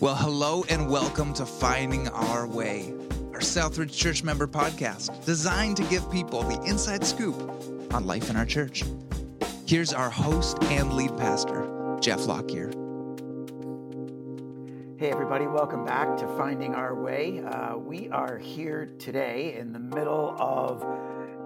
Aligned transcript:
Well, 0.00 0.14
hello 0.14 0.64
and 0.70 0.88
welcome 0.88 1.34
to 1.34 1.44
Finding 1.44 2.08
Our 2.08 2.46
Way, 2.46 2.94
our 3.34 3.40
Southridge 3.40 3.92
Church 3.94 4.24
member 4.24 4.46
podcast 4.46 5.26
designed 5.26 5.76
to 5.76 5.82
give 5.84 6.10
people 6.10 6.42
the 6.42 6.58
inside 6.62 7.04
scoop 7.04 7.38
on 7.92 8.06
life 8.06 8.30
in 8.30 8.36
our 8.36 8.46
church. 8.46 8.82
Here's 9.66 9.92
our 9.92 10.08
host 10.08 10.56
and 10.64 10.94
lead 10.94 11.14
pastor, 11.18 11.98
Jeff 12.00 12.20
Lockyer. 12.20 12.70
Hey, 14.96 15.10
everybody, 15.10 15.46
welcome 15.46 15.84
back 15.84 16.16
to 16.16 16.26
Finding 16.28 16.74
Our 16.74 16.94
Way. 16.94 17.42
Uh, 17.44 17.76
we 17.76 18.08
are 18.08 18.38
here 18.38 18.94
today 18.98 19.54
in 19.58 19.74
the 19.74 19.80
middle 19.80 20.34
of 20.38 20.82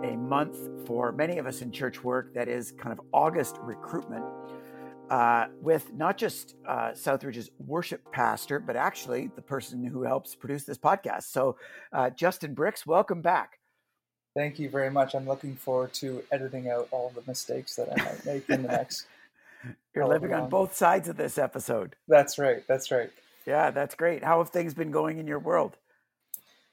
a 0.04 0.16
month 0.16 0.86
for 0.86 1.10
many 1.10 1.38
of 1.38 1.48
us 1.48 1.60
in 1.60 1.72
church 1.72 2.04
work 2.04 2.32
that 2.34 2.46
is 2.46 2.70
kind 2.70 2.92
of 2.92 3.04
August 3.12 3.56
recruitment 3.62 4.24
uh, 5.10 5.46
with 5.60 5.92
not 5.92 6.16
just 6.16 6.56
uh, 6.66 6.90
Southridge's 6.90 7.50
worship 7.58 8.00
pastor, 8.12 8.58
but 8.58 8.76
actually 8.76 9.30
the 9.34 9.42
person 9.42 9.84
who 9.84 10.02
helps 10.02 10.34
produce 10.34 10.64
this 10.64 10.78
podcast. 10.78 11.24
So, 11.24 11.56
uh, 11.92 12.10
Justin 12.10 12.54
Brix, 12.54 12.86
welcome 12.86 13.22
back. 13.22 13.58
Thank 14.34 14.58
you 14.58 14.68
very 14.68 14.90
much. 14.90 15.14
I'm 15.14 15.26
looking 15.26 15.54
forward 15.54 15.92
to 15.94 16.24
editing 16.32 16.68
out 16.68 16.88
all 16.90 17.12
the 17.14 17.22
mistakes 17.26 17.76
that 17.76 17.88
I 17.92 18.04
might 18.04 18.26
make 18.26 18.50
in 18.50 18.62
the 18.62 18.68
next. 18.68 19.06
You're 19.94 20.06
living 20.06 20.32
on 20.32 20.48
both 20.48 20.74
sides 20.74 21.08
of 21.08 21.16
this 21.16 21.38
episode. 21.38 21.94
That's 22.08 22.38
right. 22.38 22.66
That's 22.66 22.90
right. 22.90 23.10
Yeah, 23.46 23.70
that's 23.70 23.94
great. 23.94 24.24
How 24.24 24.38
have 24.38 24.50
things 24.50 24.74
been 24.74 24.90
going 24.90 25.18
in 25.18 25.26
your 25.26 25.38
world? 25.38 25.76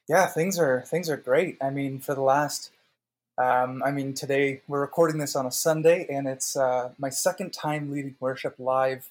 Yeah, 0.09 0.27
things 0.27 0.57
are 0.57 0.81
things 0.81 1.09
are 1.09 1.17
great. 1.17 1.57
I 1.61 1.69
mean, 1.69 1.99
for 1.99 2.15
the 2.15 2.21
last 2.21 2.71
um, 3.41 3.81
I 3.83 3.91
mean, 3.91 4.13
today 4.13 4.61
we're 4.67 4.81
recording 4.81 5.17
this 5.17 5.35
on 5.35 5.47
a 5.47 5.51
Sunday, 5.51 6.05
and 6.09 6.27
it's 6.27 6.55
uh, 6.55 6.91
my 6.99 7.09
second 7.09 7.53
time 7.53 7.91
leading 7.91 8.15
worship 8.19 8.55
live 8.59 9.09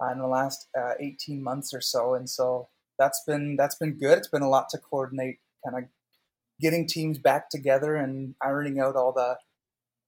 uh, 0.00 0.10
in 0.10 0.18
the 0.18 0.26
last 0.26 0.68
uh, 0.78 0.92
18 0.98 1.42
months 1.42 1.74
or 1.74 1.80
so, 1.80 2.14
and 2.14 2.30
so 2.30 2.68
that's 2.98 3.22
been 3.26 3.56
that's 3.56 3.74
been 3.74 3.98
good. 3.98 4.16
It's 4.16 4.28
been 4.28 4.42
a 4.42 4.48
lot 4.48 4.70
to 4.70 4.78
coordinate, 4.78 5.40
kind 5.64 5.84
of 5.84 5.90
getting 6.60 6.86
teams 6.86 7.18
back 7.18 7.50
together 7.50 7.96
and 7.96 8.34
ironing 8.42 8.80
out 8.80 8.96
all 8.96 9.12
the 9.12 9.36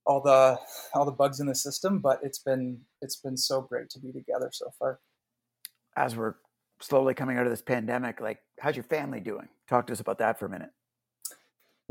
all 0.05 0.21
the 0.21 0.59
all 0.95 1.05
the 1.05 1.11
bugs 1.11 1.39
in 1.39 1.45
the 1.45 1.55
system. 1.55 1.99
But 1.99 2.19
it's 2.23 2.39
been 2.39 2.81
it's 3.01 3.17
been 3.17 3.37
so 3.37 3.61
great 3.61 3.89
to 3.91 3.99
be 3.99 4.11
together 4.11 4.49
so 4.51 4.71
far. 4.79 4.99
As 5.95 6.15
we're 6.15 6.35
slowly 6.81 7.13
coming 7.13 7.37
out 7.37 7.45
of 7.45 7.51
this 7.51 7.61
pandemic, 7.61 8.21
like 8.21 8.39
how's 8.59 8.75
your 8.75 8.85
family 8.85 9.19
doing? 9.19 9.49
Talk 9.69 9.87
to 9.87 9.93
us 9.93 9.99
about 9.99 10.17
that 10.17 10.39
for 10.39 10.47
a 10.47 10.49
minute. 10.49 10.71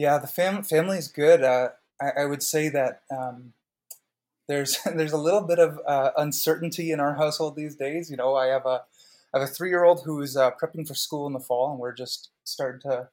Yeah, 0.01 0.17
the 0.17 0.27
fam- 0.27 0.63
family 0.63 0.97
is 0.97 1.09
good. 1.09 1.45
Uh, 1.45 1.69
I, 2.01 2.23
I, 2.23 2.25
would 2.25 2.43
say 2.43 2.71
that 2.71 3.03
um, 3.15 3.53
there's 4.49 4.79
there's 4.87 5.13
a 5.13 5.19
little 5.19 5.43
bit 5.43 5.59
of 5.59 5.79
uh, 5.87 6.13
uncertainty 6.17 6.91
in 6.91 7.01
our 7.01 7.17
household 7.17 7.55
these 7.55 7.77
days. 7.77 8.11
You 8.11 8.17
know, 8.17 8.35
I 8.35 8.47
have 8.47 8.65
a 8.65 8.85
I 9.35 9.41
have 9.41 9.47
a 9.47 9.53
three 9.53 9.69
year 9.69 9.85
old 9.85 10.05
who's 10.07 10.39
uh, 10.39 10.53
prepping 10.53 10.89
for 10.89 10.95
school 10.95 11.27
in 11.27 11.35
the 11.35 11.39
fall, 11.39 11.71
and 11.71 11.79
we're 11.79 11.93
just 11.93 12.31
starting 12.45 12.81
to, 12.91 13.11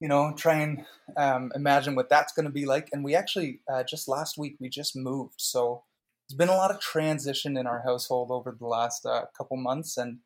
you 0.00 0.08
know, 0.08 0.32
try 0.34 0.54
and 0.54 0.86
um, 1.18 1.52
imagine 1.54 1.94
what 1.94 2.08
that's 2.08 2.32
going 2.32 2.46
to 2.46 2.50
be 2.50 2.64
like. 2.64 2.88
And 2.94 3.04
we 3.04 3.14
actually 3.14 3.60
uh, 3.70 3.82
just 3.82 4.08
last 4.08 4.38
week 4.38 4.56
we 4.58 4.70
just 4.70 4.96
moved, 4.96 5.34
so 5.36 5.82
there's 6.30 6.38
been 6.38 6.48
a 6.48 6.56
lot 6.56 6.70
of 6.70 6.80
transition 6.80 7.58
in 7.58 7.66
our 7.66 7.82
household 7.82 8.30
over 8.30 8.56
the 8.58 8.66
last 8.66 9.04
uh, 9.04 9.26
couple 9.36 9.58
months, 9.58 9.98
and 9.98 10.20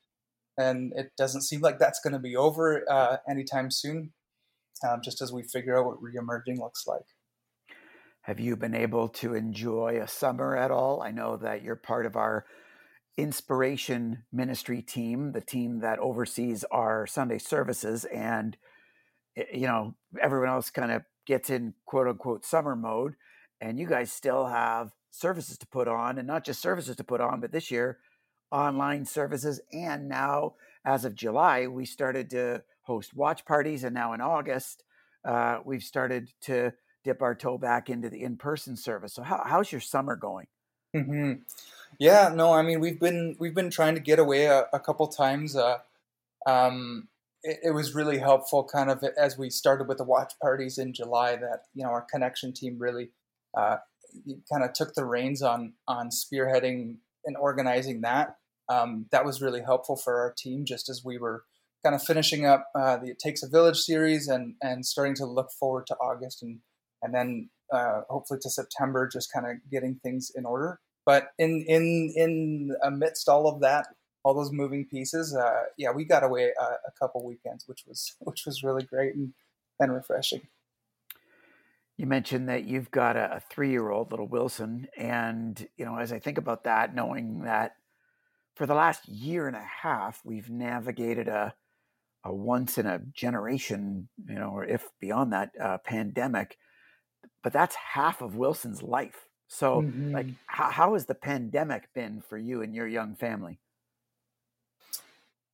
and 0.57 0.93
it 0.95 1.11
doesn't 1.17 1.43
seem 1.43 1.63
like 1.63 1.81
that's 1.81 1.99
going 1.99 2.13
to 2.13 2.21
be 2.21 2.37
over 2.37 2.89
uh, 2.89 3.17
anytime 3.29 3.73
soon 3.73 4.13
um, 4.89 5.01
just 5.03 5.21
as 5.21 5.33
we 5.33 5.43
figure 5.43 5.79
out 5.79 5.87
what 5.87 6.03
reemerging 6.03 6.59
looks 6.59 6.87
like. 6.87 7.05
Have 8.23 8.39
you 8.39 8.57
been 8.57 8.75
able 8.75 9.09
to 9.09 9.35
enjoy 9.35 9.99
a 10.01 10.09
summer 10.09 10.57
at 10.57 10.71
all? 10.71 11.03
I 11.03 11.11
know 11.11 11.37
that 11.39 11.63
you're 11.63 11.77
part 11.77 12.05
of 12.05 12.17
our 12.17 12.45
inspiration 13.17 14.25
ministry 14.33 14.83
team, 14.83 15.33
the 15.33 15.41
team 15.41 15.81
that 15.81 15.99
oversees 15.99 16.65
our 16.71 17.07
Sunday 17.07 17.39
services, 17.39 18.05
and 18.05 18.57
you 19.53 19.67
know 19.67 19.95
everyone 20.21 20.49
else 20.49 20.71
kind 20.71 20.93
of 20.93 21.03
gets 21.27 21.51
in 21.51 21.75
quote 21.87 22.09
unquote 22.09 22.45
summer 22.45 22.77
mode, 22.77 23.15
and 23.61 23.79
you 23.79 23.87
guys 23.87 24.13
still 24.13 24.47
have 24.47 24.93
services 25.11 25.59
to 25.59 25.67
put 25.67 25.89
on, 25.89 26.19
and 26.19 26.27
not 26.27 26.45
just 26.45 26.63
services 26.63 26.97
to 26.97 27.05
put 27.05 27.21
on, 27.21 27.41
but 27.41 27.53
this 27.53 27.71
year 27.71 27.99
online 28.51 29.05
services, 29.05 29.61
and 29.73 30.09
now 30.09 30.55
as 30.85 31.05
of 31.05 31.15
July 31.15 31.67
we 31.67 31.85
started 31.85 32.29
to 32.31 32.63
host 32.91 33.15
watch 33.15 33.45
parties. 33.45 33.85
And 33.85 33.95
now 33.95 34.13
in 34.15 34.21
August, 34.21 34.83
uh, 35.25 35.59
we've 35.65 35.83
started 35.83 36.29
to 36.43 36.73
dip 37.05 37.23
our 37.23 37.37
toe 37.37 37.57
back 37.57 37.89
into 37.89 38.11
the 38.11 38.23
in 38.23 38.37
person 38.37 38.77
service. 38.77 39.15
So, 39.15 39.23
how, 39.23 39.43
how's 39.47 39.71
your 39.71 39.81
summer 39.81 40.17
going? 40.17 40.47
Mm-hmm. 40.95 41.43
Yeah, 42.01 42.33
no, 42.35 42.53
I 42.53 42.63
mean 42.63 42.81
we've 42.81 42.99
been 42.99 43.37
we've 43.39 43.55
been 43.55 43.71
trying 43.71 43.95
to 43.95 44.01
get 44.01 44.19
away 44.19 44.47
a, 44.47 44.67
a 44.73 44.81
couple 44.81 45.07
times. 45.07 45.55
Uh, 45.55 45.79
um, 46.47 47.09
it, 47.45 47.59
it, 47.65 47.71
was 47.71 47.95
really 47.95 48.19
helpful, 48.19 48.65
kind 48.65 48.91
of 48.91 49.05
as 49.17 49.39
we 49.39 49.51
started 49.51 49.87
with 49.87 49.99
the 49.99 50.05
watch 50.05 50.33
parties 50.43 50.79
in 50.79 50.93
July. 50.93 51.37
That 51.37 51.61
you 51.75 51.85
know 51.85 51.91
our 51.91 52.05
connection 52.11 52.53
team 52.53 52.77
really 52.79 53.11
uh, 53.57 53.77
kind 54.51 54.65
of 54.65 54.73
took 54.73 54.95
the 54.95 55.05
reins 55.05 55.43
on 55.43 55.75
on 55.87 56.09
spearheading 56.09 56.97
and 57.25 57.37
organizing 57.37 58.01
that. 58.01 58.37
Um, 58.69 59.07
that 59.13 59.25
was 59.25 59.41
really 59.43 59.63
helpful 59.63 59.97
for 59.97 60.21
our 60.21 60.33
team, 60.37 60.65
just 60.65 60.89
as 60.89 61.05
we 61.05 61.19
were 61.19 61.45
kind 61.83 61.95
of 61.95 62.03
finishing 62.03 62.47
up 62.47 62.69
uh, 62.75 62.97
the 62.99 63.11
It 63.11 63.19
Takes 63.19 63.43
a 63.43 63.49
Village 63.49 63.79
series 63.79 64.29
and 64.29 64.55
and 64.63 64.85
starting 64.85 65.15
to 65.17 65.27
look 65.27 65.51
forward 65.53 65.87
to 65.89 65.97
August 65.97 66.43
and 66.43 66.61
and 67.03 67.15
then 67.15 67.51
uh, 67.73 68.03
hopefully 68.09 68.41
to 68.43 68.51
September, 68.51 69.09
just 69.09 69.33
kind 69.33 69.47
of 69.47 69.57
getting 69.71 70.01
things 70.03 70.31
in 70.35 70.45
order. 70.45 70.81
But 71.07 71.29
in 71.39 71.65
in 71.67 72.13
in 72.15 72.77
amidst 72.83 73.29
all 73.29 73.49
of 73.49 73.61
that, 73.61 73.87
all 74.25 74.35
those 74.35 74.53
moving 74.53 74.87
pieces, 74.87 75.35
uh, 75.35 75.65
yeah, 75.77 75.91
we 75.91 76.05
got 76.05 76.25
away 76.25 76.53
a, 76.59 76.65
a 76.65 76.93
couple 76.99 77.25
weekends, 77.25 77.67
which 77.67 77.85
was 77.87 78.15
which 78.21 78.45
was 78.47 78.63
really 78.63 78.85
great 78.85 79.15
and 79.15 79.33
and 79.79 79.93
refreshing. 79.93 80.43
You 81.97 82.07
mentioned 82.07 82.49
that 82.49 82.65
you've 82.65 82.91
got 82.91 83.17
a, 83.17 83.37
a 83.37 83.41
three-year-old 83.41 84.11
little 84.11 84.27
Wilson, 84.27 84.89
and 84.97 85.67
you 85.77 85.85
know, 85.85 85.97
as 85.97 86.13
I 86.13 86.19
think 86.19 86.39
about 86.39 86.65
that, 86.65 86.95
knowing 86.95 87.43
that 87.43 87.77
for 88.57 88.67
the 88.67 88.75
last 88.75 89.09
year 89.09 89.47
and 89.47 89.57
a 89.57 89.65
half, 89.83 90.21
we've 90.25 90.51
navigated 90.51 91.29
a 91.29 91.55
a 92.25 92.35
once 92.35 92.79
in 92.79 92.87
a 92.87 93.01
generation, 93.13 94.09
you 94.27 94.35
know, 94.35 94.51
or 94.51 94.65
if 94.65 94.89
beyond 95.01 95.33
that, 95.33 95.51
uh, 95.61 95.79
pandemic. 95.79 96.57
But 97.43 97.53
that's 97.53 97.75
half 97.75 98.21
of 98.21 98.37
Wilson's 98.37 98.83
life. 98.83 99.27
So, 99.49 99.83
mm-hmm. 99.83 100.13
like, 100.13 100.27
how, 100.47 100.71
how 100.71 100.93
has 100.95 101.07
the 101.07 101.15
pandemic 101.15 101.89
been 101.95 102.23
for 102.29 102.39
you 102.39 102.63
and 102.63 102.75
your 102.75 102.87
young 102.87 103.17
family? 103.17 103.59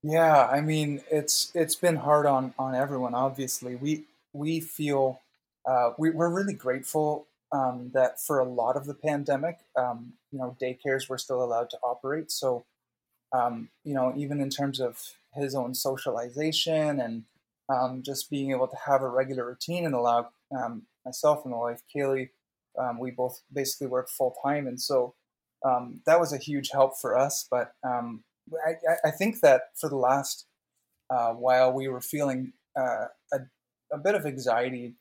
Yeah, 0.03 0.47
I 0.47 0.61
mean, 0.61 1.03
it's 1.11 1.51
it's 1.55 1.75
been 1.75 1.97
hard 1.97 2.27
on 2.27 2.55
on 2.59 2.75
everyone. 2.75 3.15
Obviously, 3.15 3.75
we 3.75 4.05
we 4.33 4.61
feel 4.61 5.21
uh, 5.67 5.93
we, 5.99 6.11
we're 6.11 6.29
really 6.29 6.55
grateful 6.55 7.27
um, 7.53 7.91
that 7.95 8.21
for 8.21 8.39
a 8.39 8.45
lot 8.45 8.77
of 8.77 8.87
the 8.87 8.95
pandemic, 8.95 9.59
um, 9.77 10.13
you 10.31 10.39
know, 10.39 10.57
daycares 10.61 11.09
were 11.09 11.19
still 11.19 11.43
allowed 11.43 11.71
to 11.71 11.79
operate. 11.83 12.31
So, 12.31 12.65
um, 13.33 13.69
you 13.85 13.95
know, 13.95 14.13
even 14.17 14.41
in 14.41 14.51
terms 14.51 14.81
of 14.81 15.01
his 15.37 15.55
own 15.55 15.75
socialization 15.75 17.01
and 17.01 17.25
um, 17.69 18.03
just 18.03 18.31
being 18.31 18.51
able 18.51 18.69
to 18.69 18.77
have 18.87 19.03
a 19.03 19.09
regular 19.09 19.47
routine 19.47 19.87
and 19.87 19.95
allow 19.95 20.29
um, 20.57 20.83
myself 21.05 21.45
and 21.45 21.53
my 21.53 21.59
wife 21.59 21.83
Kaylee, 21.95 22.31
um, 22.79 22.99
we 22.99 23.11
both 23.11 23.43
basically 23.53 23.87
work 23.87 24.09
full 24.09 24.37
time, 24.45 24.67
and 24.67 24.81
so 24.81 25.15
um, 25.65 26.01
that 26.07 26.21
was 26.21 26.33
a 26.33 26.39
huge 26.39 26.71
help 26.71 26.99
for 27.01 27.19
us. 27.19 27.47
But 27.51 27.73
um, 27.83 28.23
I, 28.67 29.09
I, 29.09 29.11
think 29.11 29.41
that 29.41 29.63
for 29.75 29.89
the 29.89 29.97
last 29.97 30.47
uh, 31.11 31.33
while, 31.33 31.73
we 31.73 31.89
were 31.89 32.01
feeling 32.01 32.53
uh, 32.79 33.07
a, 33.33 33.39
a 33.93 33.99
bit 33.99 34.15
of 34.15 34.27
anxiety 34.27 34.95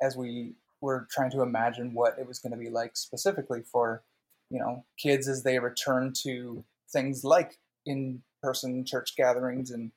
as 0.00 0.16
we 0.16 0.54
were 0.80 1.08
trying 1.10 1.30
to 1.30 1.42
imagine 1.42 1.94
what 1.94 2.18
it 2.18 2.26
was 2.26 2.38
going 2.38 2.52
to 2.52 2.58
be 2.58 2.68
like 2.68 2.96
specifically 2.96 3.62
for 3.62 4.02
you 4.50 4.58
know 4.58 4.84
kids 4.98 5.28
as 5.28 5.42
they 5.42 5.58
return 5.58 6.12
to 6.22 6.64
things 6.92 7.24
like 7.24 7.58
in 7.86 8.22
person 8.42 8.84
church 8.84 9.16
gatherings 9.16 9.70
and 9.70 9.92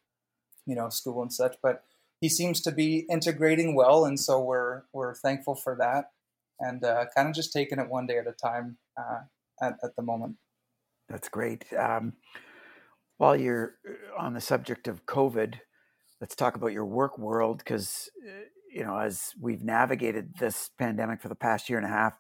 you 0.66 0.76
know 0.76 0.90
school 0.90 1.22
and 1.22 1.34
such. 1.34 1.56
But 1.62 1.84
he 2.22 2.30
seems 2.30 2.62
to 2.62 2.72
be 2.72 3.06
integrating 3.10 3.76
well, 3.76 4.06
and 4.06 4.20
so 4.20 4.42
we're 4.42 4.84
we're 4.94 5.16
thankful 5.16 5.56
for 5.56 5.76
that, 5.80 6.12
and 6.60 6.84
uh, 6.84 7.06
kind 7.16 7.28
of 7.28 7.36
just 7.36 7.54
taking 7.54 7.80
it 7.80 7.90
one 7.90 8.08
day 8.08 8.18
at 8.18 8.28
a 8.28 8.32
time 8.32 8.78
uh, 8.98 9.22
at, 9.62 9.74
at 9.84 9.96
the 9.96 10.04
moment. 10.04 10.38
That's 11.10 11.30
great. 11.30 11.66
Um, 11.78 12.14
while 13.18 13.36
you're 13.36 13.76
uh, 13.88 14.22
on 14.22 14.34
the 14.34 14.42
subject 14.42 14.88
of 14.88 15.06
COVID, 15.06 15.56
let's 16.22 16.36
talk 16.36 16.56
about 16.56 16.74
your 16.74 16.86
work 16.86 17.18
world 17.18 17.60
because 17.60 18.10
uh, 18.26 18.32
you 18.72 18.84
know 18.84 18.98
as 18.98 19.32
we've 19.40 19.64
navigated 19.64 20.34
this 20.40 20.70
pandemic 20.78 21.22
for 21.22 21.30
the 21.30 21.36
past 21.36 21.70
year 21.70 21.78
and 21.78 21.88
a 21.88 21.90
half 21.90 22.14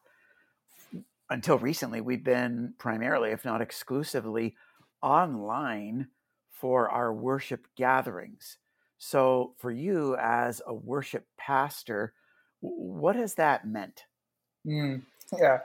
until 1.29 1.57
recently 1.57 2.01
we've 2.01 2.23
been 2.23 2.73
primarily 2.77 3.31
if 3.31 3.43
not 3.43 3.61
exclusively 3.61 4.55
online 5.01 6.07
for 6.49 6.89
our 6.89 7.13
worship 7.13 7.67
gatherings. 7.75 8.57
So, 8.97 9.53
for 9.57 9.71
you 9.71 10.15
as 10.15 10.61
a 10.65 10.73
worship 10.73 11.27
pastor, 11.37 12.13
what 12.61 13.15
has 13.15 13.35
that 13.35 13.67
meant? 13.67 14.05
Mm, 14.65 15.03
yeah, 15.37 15.59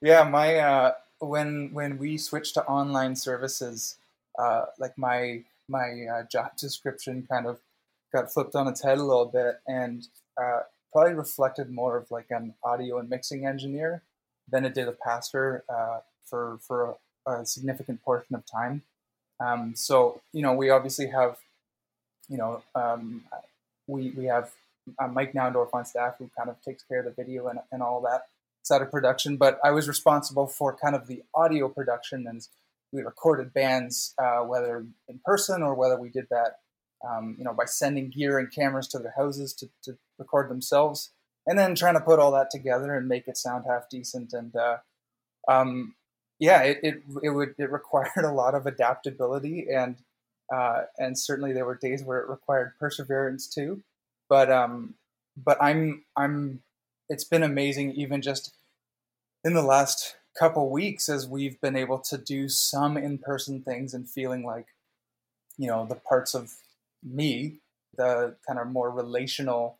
yeah. 0.00 0.24
My 0.24 0.56
uh, 0.56 0.92
when 1.20 1.70
when 1.72 1.96
we 1.98 2.18
switched 2.18 2.54
to 2.54 2.64
online 2.66 3.16
services, 3.16 3.96
uh, 4.38 4.66
like 4.78 4.98
my 4.98 5.44
my 5.68 6.06
uh, 6.12 6.22
job 6.24 6.56
description 6.56 7.26
kind 7.28 7.46
of 7.46 7.58
got 8.12 8.32
flipped 8.32 8.54
on 8.54 8.68
its 8.68 8.82
head 8.82 8.98
a 8.98 9.02
little 9.02 9.26
bit 9.26 9.60
and 9.66 10.06
uh, 10.40 10.60
probably 10.92 11.14
reflected 11.14 11.70
more 11.70 11.96
of 11.96 12.10
like 12.10 12.26
an 12.30 12.54
audio 12.62 12.98
and 12.98 13.08
mixing 13.08 13.46
engineer 13.46 14.02
than 14.48 14.64
it 14.64 14.74
did 14.74 14.88
a 14.88 14.92
pastor 14.92 15.64
uh, 15.68 16.00
for 16.24 16.58
for 16.60 16.96
a, 17.26 17.46
significant 17.46 18.02
portion 18.02 18.34
of 18.34 18.44
time. 18.46 18.82
Um, 19.40 19.74
so 19.76 20.20
you 20.32 20.42
know, 20.42 20.52
we 20.52 20.70
obviously 20.70 21.08
have, 21.08 21.38
you 22.28 22.36
know, 22.36 22.62
um, 22.74 23.24
we 23.86 24.10
we 24.10 24.26
have 24.26 24.50
uh, 24.98 25.08
Mike 25.08 25.32
Naundorf 25.32 25.72
on 25.72 25.84
staff 25.84 26.16
who 26.18 26.30
kind 26.36 26.48
of 26.48 26.60
takes 26.62 26.82
care 26.82 27.00
of 27.00 27.04
the 27.04 27.10
video 27.10 27.48
and, 27.48 27.60
and 27.70 27.82
all 27.82 28.00
that 28.02 28.26
side 28.62 28.82
of 28.82 28.90
production. 28.90 29.36
But 29.36 29.58
I 29.64 29.70
was 29.70 29.88
responsible 29.88 30.46
for 30.46 30.76
kind 30.76 30.94
of 30.94 31.06
the 31.06 31.22
audio 31.34 31.68
production, 31.68 32.26
and 32.26 32.46
we 32.92 33.02
recorded 33.02 33.52
bands 33.52 34.14
uh, 34.18 34.40
whether 34.40 34.84
in 35.08 35.20
person 35.24 35.62
or 35.62 35.74
whether 35.74 35.98
we 35.98 36.08
did 36.08 36.26
that, 36.30 36.58
um, 37.08 37.36
you 37.38 37.44
know, 37.44 37.54
by 37.54 37.64
sending 37.64 38.10
gear 38.10 38.38
and 38.38 38.52
cameras 38.52 38.88
to 38.88 38.98
their 38.98 39.14
houses 39.16 39.52
to, 39.54 39.68
to 39.82 39.96
record 40.18 40.48
themselves, 40.48 41.10
and 41.46 41.58
then 41.58 41.74
trying 41.74 41.94
to 41.94 42.00
put 42.00 42.18
all 42.18 42.32
that 42.32 42.50
together 42.50 42.94
and 42.94 43.08
make 43.08 43.26
it 43.26 43.36
sound 43.36 43.64
half 43.66 43.88
decent. 43.90 44.32
And 44.32 44.54
uh, 44.54 44.78
um, 45.48 45.94
yeah, 46.38 46.62
it, 46.62 46.80
it 46.82 47.02
it 47.22 47.30
would 47.30 47.54
it 47.58 47.70
required 47.70 48.10
a 48.24 48.32
lot 48.32 48.54
of 48.54 48.66
adaptability 48.66 49.68
and. 49.72 49.96
Uh, 50.52 50.82
and 50.98 51.18
certainly 51.18 51.54
there 51.54 51.64
were 51.64 51.76
days 51.76 52.02
where 52.02 52.18
it 52.20 52.28
required 52.28 52.74
perseverance 52.78 53.46
too 53.46 53.82
but 54.32 54.50
um, 54.50 54.94
but 55.36 55.62
I'm 55.62 56.04
I'm 56.16 56.62
it's 57.10 57.24
been 57.24 57.42
amazing 57.42 57.92
even 57.92 58.22
just 58.22 58.54
in 59.44 59.52
the 59.52 59.60
last 59.62 60.16
couple 60.38 60.70
weeks 60.70 61.10
as 61.10 61.28
we've 61.28 61.60
been 61.60 61.76
able 61.76 61.98
to 61.98 62.16
do 62.16 62.48
some 62.48 62.96
in-person 62.96 63.60
things 63.60 63.92
and 63.92 64.08
feeling 64.08 64.42
like 64.42 64.68
you 65.58 65.66
know 65.66 65.84
the 65.84 65.96
parts 65.96 66.34
of 66.34 66.54
me 67.02 67.56
the 67.98 68.34
kind 68.46 68.58
of 68.58 68.68
more 68.68 68.90
relational 68.90 69.76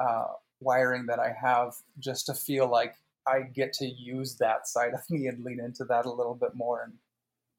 uh, 0.00 0.26
wiring 0.60 1.06
that 1.06 1.18
I 1.18 1.30
have 1.32 1.74
just 1.98 2.26
to 2.26 2.34
feel 2.34 2.68
like 2.68 2.94
I 3.26 3.42
get 3.42 3.72
to 3.74 3.86
use 3.86 4.36
that 4.36 4.66
side 4.68 4.94
of 4.94 5.00
me 5.10 5.26
and 5.26 5.44
lean 5.44 5.60
into 5.60 5.84
that 5.84 6.06
a 6.06 6.12
little 6.12 6.34
bit 6.34 6.54
more 6.54 6.82
and 6.82 6.92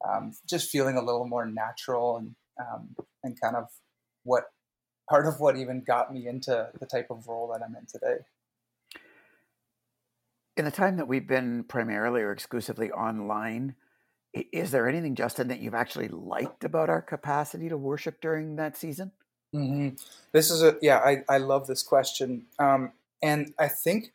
um, 0.08 0.32
just 0.48 0.70
feeling 0.70 0.96
a 0.96 1.02
little 1.02 1.26
more 1.26 1.46
natural 1.46 2.18
and 2.18 2.34
um, 2.60 2.94
and 3.22 3.40
kind 3.40 3.56
of 3.56 3.64
what 4.24 4.44
part 5.08 5.26
of 5.26 5.40
what 5.40 5.56
even 5.56 5.82
got 5.84 6.12
me 6.12 6.26
into 6.26 6.68
the 6.78 6.86
type 6.86 7.08
of 7.10 7.26
role 7.26 7.48
that 7.52 7.64
I'm 7.64 7.74
in 7.76 7.86
today. 7.86 8.22
In 10.56 10.64
the 10.64 10.70
time 10.70 10.96
that 10.96 11.06
we've 11.06 11.26
been 11.26 11.64
primarily 11.64 12.20
or 12.20 12.32
exclusively 12.32 12.90
online, 12.90 13.76
is 14.34 14.70
there 14.70 14.88
anything, 14.88 15.14
Justin, 15.14 15.48
that 15.48 15.60
you've 15.60 15.74
actually 15.74 16.08
liked 16.08 16.64
about 16.64 16.90
our 16.90 17.00
capacity 17.00 17.68
to 17.68 17.76
worship 17.76 18.20
during 18.20 18.56
that 18.56 18.76
season? 18.76 19.12
Mm-hmm. 19.54 19.96
This 20.32 20.50
is 20.50 20.62
a 20.62 20.76
yeah, 20.82 20.98
I, 20.98 21.22
I 21.28 21.38
love 21.38 21.66
this 21.66 21.82
question, 21.82 22.46
um, 22.58 22.92
and 23.22 23.54
I 23.58 23.68
think 23.68 24.12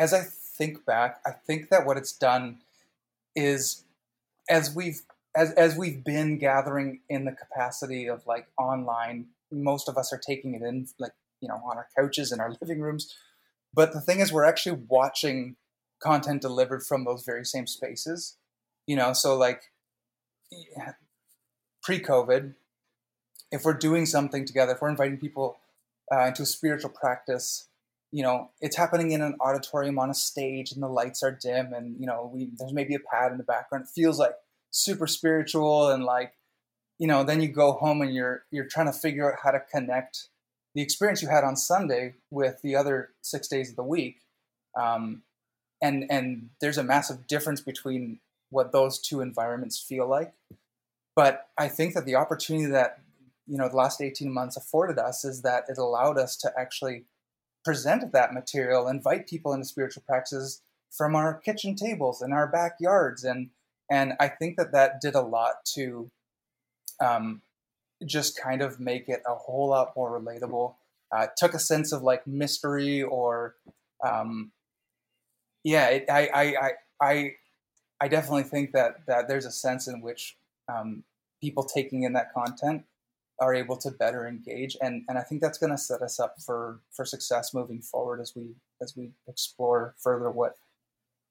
as 0.00 0.14
I 0.14 0.22
think 0.22 0.86
back, 0.86 1.20
I 1.26 1.30
think 1.30 1.68
that 1.68 1.84
what 1.84 1.98
it's 1.98 2.12
done 2.12 2.60
is 3.36 3.84
as 4.48 4.74
we've 4.74 5.02
as 5.36 5.52
as 5.52 5.76
we've 5.76 6.02
been 6.02 6.38
gathering 6.38 7.00
in 7.08 7.26
the 7.26 7.32
capacity 7.32 8.08
of 8.08 8.26
like 8.26 8.48
online 8.58 9.26
most 9.52 9.88
of 9.88 9.96
us 9.96 10.12
are 10.12 10.18
taking 10.18 10.54
it 10.54 10.62
in 10.62 10.88
like 10.98 11.12
you 11.40 11.48
know 11.48 11.60
on 11.64 11.76
our 11.76 11.86
couches 11.96 12.32
in 12.32 12.40
our 12.40 12.56
living 12.60 12.80
rooms. 12.80 13.14
But 13.72 13.92
the 13.92 14.00
thing 14.00 14.20
is 14.20 14.32
we're 14.32 14.44
actually 14.44 14.80
watching 14.88 15.56
content 16.02 16.40
delivered 16.40 16.82
from 16.82 17.04
those 17.04 17.22
very 17.22 17.44
same 17.44 17.66
spaces. 17.66 18.38
You 18.86 18.96
know 18.96 19.12
so 19.12 19.36
like 19.36 19.64
pre-covid 21.82 22.54
if 23.52 23.64
we're 23.64 23.74
doing 23.74 24.04
something 24.04 24.44
together 24.44 24.72
if 24.72 24.80
we're 24.80 24.88
inviting 24.88 25.18
people 25.18 25.58
uh, 26.12 26.26
into 26.26 26.42
a 26.42 26.46
spiritual 26.46 26.90
practice 26.90 27.68
you 28.12 28.22
know 28.22 28.50
it's 28.60 28.76
happening 28.76 29.12
in 29.12 29.22
an 29.22 29.36
auditorium 29.40 29.98
on 29.98 30.10
a 30.10 30.14
stage 30.14 30.72
and 30.72 30.82
the 30.82 30.88
lights 30.88 31.22
are 31.22 31.30
dim 31.30 31.72
and 31.72 31.98
you 32.00 32.06
know 32.06 32.30
we, 32.32 32.48
there's 32.58 32.72
maybe 32.72 32.94
a 32.94 32.98
pad 32.98 33.30
in 33.32 33.38
the 33.38 33.44
background 33.44 33.84
it 33.84 33.90
feels 33.90 34.18
like 34.18 34.34
super 34.70 35.06
spiritual 35.06 35.90
and 35.90 36.04
like 36.04 36.34
you 37.00 37.06
know, 37.06 37.24
then 37.24 37.40
you 37.40 37.48
go 37.48 37.72
home 37.72 38.02
and 38.02 38.14
you're 38.14 38.44
you're 38.50 38.66
trying 38.66 38.86
to 38.86 38.92
figure 38.92 39.32
out 39.32 39.38
how 39.42 39.50
to 39.50 39.58
connect 39.58 40.28
the 40.74 40.82
experience 40.82 41.22
you 41.22 41.28
had 41.28 41.44
on 41.44 41.56
Sunday 41.56 42.14
with 42.30 42.60
the 42.62 42.76
other 42.76 43.10
six 43.22 43.48
days 43.48 43.70
of 43.70 43.76
the 43.76 43.82
week. 43.82 44.20
Um, 44.78 45.22
and 45.82 46.04
and 46.10 46.50
there's 46.60 46.76
a 46.76 46.84
massive 46.84 47.26
difference 47.26 47.62
between 47.62 48.20
what 48.50 48.70
those 48.70 49.00
two 49.00 49.22
environments 49.22 49.80
feel 49.80 50.06
like. 50.06 50.34
But 51.16 51.46
I 51.58 51.68
think 51.68 51.94
that 51.94 52.04
the 52.04 52.16
opportunity 52.16 52.66
that 52.66 52.98
you 53.46 53.56
know 53.56 53.70
the 53.70 53.76
last 53.76 54.02
18 54.02 54.30
months 54.30 54.58
afforded 54.58 54.98
us 54.98 55.24
is 55.24 55.40
that 55.40 55.64
it 55.68 55.78
allowed 55.78 56.18
us 56.18 56.36
to 56.36 56.52
actually 56.56 57.06
present 57.64 58.12
that 58.12 58.32
material, 58.32 58.88
invite 58.88 59.28
people 59.28 59.52
into 59.52 59.66
spiritual 59.66 60.02
practices 60.06 60.62
from 60.90 61.14
our 61.14 61.34
kitchen 61.34 61.74
tables 61.74 62.20
and 62.20 62.32
our 62.32 62.46
backyards, 62.46 63.24
and 63.24 63.50
and 63.90 64.14
I 64.20 64.28
think 64.28 64.56
that 64.56 64.72
that 64.72 65.00
did 65.00 65.14
a 65.14 65.20
lot 65.20 65.64
to 65.74 66.10
um, 67.00 67.42
just 68.06 68.40
kind 68.40 68.62
of 68.62 68.78
make 68.80 69.08
it 69.08 69.22
a 69.26 69.34
whole 69.34 69.68
lot 69.68 69.92
more 69.96 70.18
relatable. 70.18 70.74
Uh, 71.12 71.26
took 71.36 71.54
a 71.54 71.58
sense 71.58 71.92
of 71.92 72.02
like 72.02 72.24
mystery 72.24 73.02
or, 73.02 73.56
um, 74.04 74.52
yeah, 75.64 75.88
it, 75.88 76.04
I, 76.08 76.28
I, 76.32 76.42
I, 76.42 76.72
I, 77.00 77.32
I 78.00 78.08
definitely 78.08 78.44
think 78.44 78.72
that 78.72 79.06
that 79.06 79.26
there's 79.26 79.44
a 79.44 79.50
sense 79.50 79.88
in 79.88 80.00
which 80.00 80.36
um, 80.72 81.02
people 81.40 81.64
taking 81.64 82.04
in 82.04 82.12
that 82.12 82.32
content 82.32 82.84
are 83.40 83.54
able 83.54 83.76
to 83.78 83.90
better 83.90 84.26
engage, 84.26 84.76
and 84.80 85.04
and 85.08 85.18
I 85.18 85.22
think 85.22 85.40
that's 85.40 85.58
going 85.58 85.72
to 85.72 85.78
set 85.78 86.02
us 86.02 86.20
up 86.20 86.36
for 86.44 86.80
for 86.90 87.04
success 87.04 87.54
moving 87.54 87.80
forward 87.80 88.20
as 88.20 88.34
we 88.36 88.54
as 88.80 88.96
we 88.96 89.10
explore 89.28 89.94
further 89.98 90.30
what 90.30 90.56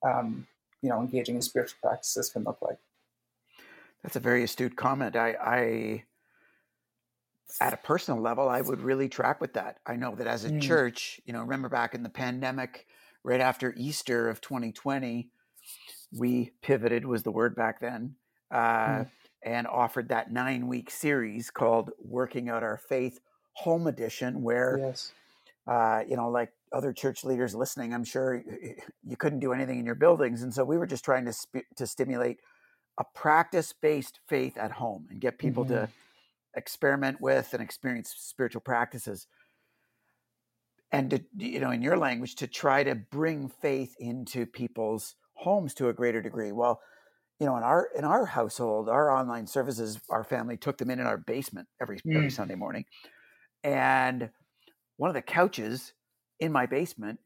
um, 0.04 0.48
you 0.82 0.90
know 0.90 1.00
engaging 1.00 1.36
in 1.36 1.42
spiritual 1.42 1.78
practices 1.82 2.30
can 2.30 2.44
look 2.44 2.60
like. 2.62 2.78
That's 4.04 4.16
a 4.16 4.22
very 4.22 4.44
astute 4.44 4.76
comment. 4.76 5.16
I, 5.16 5.36
I, 5.42 6.04
at 7.60 7.74
a 7.74 7.78
personal 7.78 8.22
level, 8.22 8.48
I 8.48 8.62
would 8.62 8.82
really 8.82 9.10
track 9.10 9.42
with 9.42 9.54
that. 9.54 9.80
I 9.86 9.96
know 9.98 10.16
that 10.16 10.28
as 10.28 10.46
a 10.46 10.50
mm. 10.50 10.62
church, 10.62 11.20
you 11.26 11.34
know, 11.34 11.42
remember 11.42 11.70
back 11.70 11.96
in 11.96 12.04
the 12.04 12.10
pandemic, 12.10 12.88
right 13.24 13.42
after 13.42 13.74
Easter 13.76 14.30
of 14.30 14.40
2020, 14.40 15.30
we 16.18 16.52
pivoted 16.62 17.06
was 17.06 17.24
the 17.24 17.31
word 17.31 17.56
back 17.56 17.81
then, 17.81 18.16
uh, 18.52 18.57
mm. 18.88 19.10
And 19.44 19.68
offered 19.68 20.10
that 20.10 20.31
nine 20.31 20.68
week 20.68 20.90
series 20.90 21.50
called 21.50 21.92
"Working 22.00 22.50
Out 22.50 22.64
Our 22.64 22.78
Faith" 22.78 23.19
Home 23.54 23.88
Edition, 23.88 24.42
where, 24.42 24.78
yes. 24.80 25.12
uh, 25.68 26.02
you 26.08 26.16
know, 26.16 26.30
like 26.30 26.52
other 26.72 26.94
church 26.94 27.24
leaders 27.24 27.56
listening, 27.56 27.94
I'm 27.94 28.04
sure 28.04 28.44
you 29.06 29.18
couldn't 29.18 29.40
do 29.40 29.54
anything 29.54 29.80
in 29.80 29.86
your 29.86 29.96
buildings, 29.96 30.44
and 30.44 30.54
so 30.54 30.64
we 30.64 30.78
were 30.78 30.88
just 30.88 31.06
trying 31.06 31.26
to 31.26 31.34
sp- 31.34 31.69
to 31.78 31.88
stimulate 31.88 32.38
a 33.00 33.04
practice 33.16 33.74
based 33.74 34.19
faith 34.28 34.58
at 34.58 34.72
home 34.72 35.08
and 35.10 35.22
get 35.22 35.40
people 35.40 35.64
mm-hmm. 35.64 35.86
to 35.86 35.90
experiment 36.56 37.22
with 37.22 37.54
and 37.54 37.64
experience 37.64 38.14
spiritual 38.18 38.62
practices 38.62 39.28
and 40.92 41.12
to, 41.12 41.24
you 41.38 41.60
know 41.60 41.72
in 41.72 41.81
your 41.81 41.98
language 41.98 42.36
to 42.36 42.48
try 42.48 42.84
to 42.84 42.96
bring 42.96 43.48
faith 43.48 43.96
into 44.00 44.46
people's 44.46 45.16
homes 45.36 45.74
to 45.74 45.90
a 45.90 45.94
greater 45.94 46.22
degree 46.22 46.52
well 46.52 46.81
you 47.40 47.46
know 47.46 47.58
in 47.58 47.64
our 47.64 47.90
in 47.96 48.04
our 48.04 48.26
household 48.26 48.90
our 48.90 49.10
online 49.10 49.48
services 49.48 50.00
our 50.10 50.24
family 50.24 50.58
took 50.58 50.78
them 50.78 50.90
in 50.90 51.00
in 51.00 51.06
our 51.06 51.18
basement 51.18 51.68
every 51.81 51.98
mm. 52.00 52.16
every 52.16 52.30
sunday 52.30 52.56
morning 52.56 52.86
and 53.64 54.30
one 54.98 55.10
of 55.10 55.14
the 55.14 55.22
couches 55.22 55.94
in 56.40 56.52
my 56.52 56.66
basement 56.66 57.19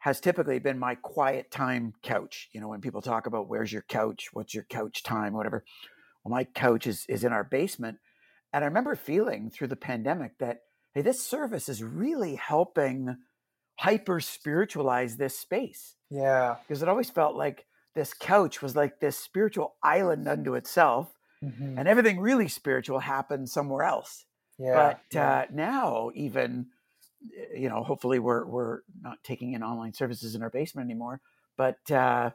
has 0.00 0.18
typically 0.18 0.58
been 0.58 0.78
my 0.78 0.94
quiet 0.94 1.50
time 1.50 1.92
couch. 2.02 2.48
You 2.52 2.60
know, 2.60 2.68
when 2.68 2.80
people 2.80 3.02
talk 3.02 3.26
about 3.26 3.48
where's 3.48 3.72
your 3.72 3.84
couch, 3.88 4.30
what's 4.32 4.54
your 4.54 4.64
couch 4.64 5.02
time, 5.02 5.34
whatever. 5.34 5.64
Well, 6.24 6.30
my 6.30 6.44
couch 6.44 6.86
is 6.86 7.04
is 7.08 7.22
in 7.22 7.32
our 7.32 7.44
basement. 7.44 7.98
And 8.52 8.64
I 8.64 8.66
remember 8.66 8.96
feeling 8.96 9.50
through 9.50 9.68
the 9.68 9.76
pandemic 9.76 10.38
that 10.38 10.62
hey, 10.94 11.02
this 11.02 11.22
service 11.22 11.68
is 11.68 11.84
really 11.84 12.34
helping 12.34 13.16
hyper 13.78 14.20
spiritualize 14.20 15.16
this 15.16 15.38
space. 15.38 15.94
Yeah. 16.10 16.56
Because 16.66 16.82
it 16.82 16.88
always 16.88 17.10
felt 17.10 17.36
like 17.36 17.66
this 17.94 18.14
couch 18.14 18.62
was 18.62 18.76
like 18.76 19.00
this 19.00 19.16
spiritual 19.16 19.76
island 19.82 20.28
unto 20.28 20.54
itself. 20.54 21.14
Mm-hmm. 21.44 21.78
And 21.78 21.88
everything 21.88 22.20
really 22.20 22.48
spiritual 22.48 22.98
happened 22.98 23.48
somewhere 23.48 23.84
else. 23.84 24.26
Yeah. 24.58 24.74
But 24.74 25.00
yeah. 25.12 25.30
Uh, 25.30 25.44
now, 25.52 26.10
even 26.14 26.66
you 27.54 27.68
know, 27.68 27.82
hopefully 27.82 28.18
we're 28.18 28.46
we're 28.46 28.80
not 29.00 29.18
taking 29.24 29.52
in 29.52 29.62
online 29.62 29.92
services 29.92 30.34
in 30.34 30.42
our 30.42 30.50
basement 30.50 30.86
anymore. 30.86 31.20
But 31.56 31.90
uh, 31.90 32.30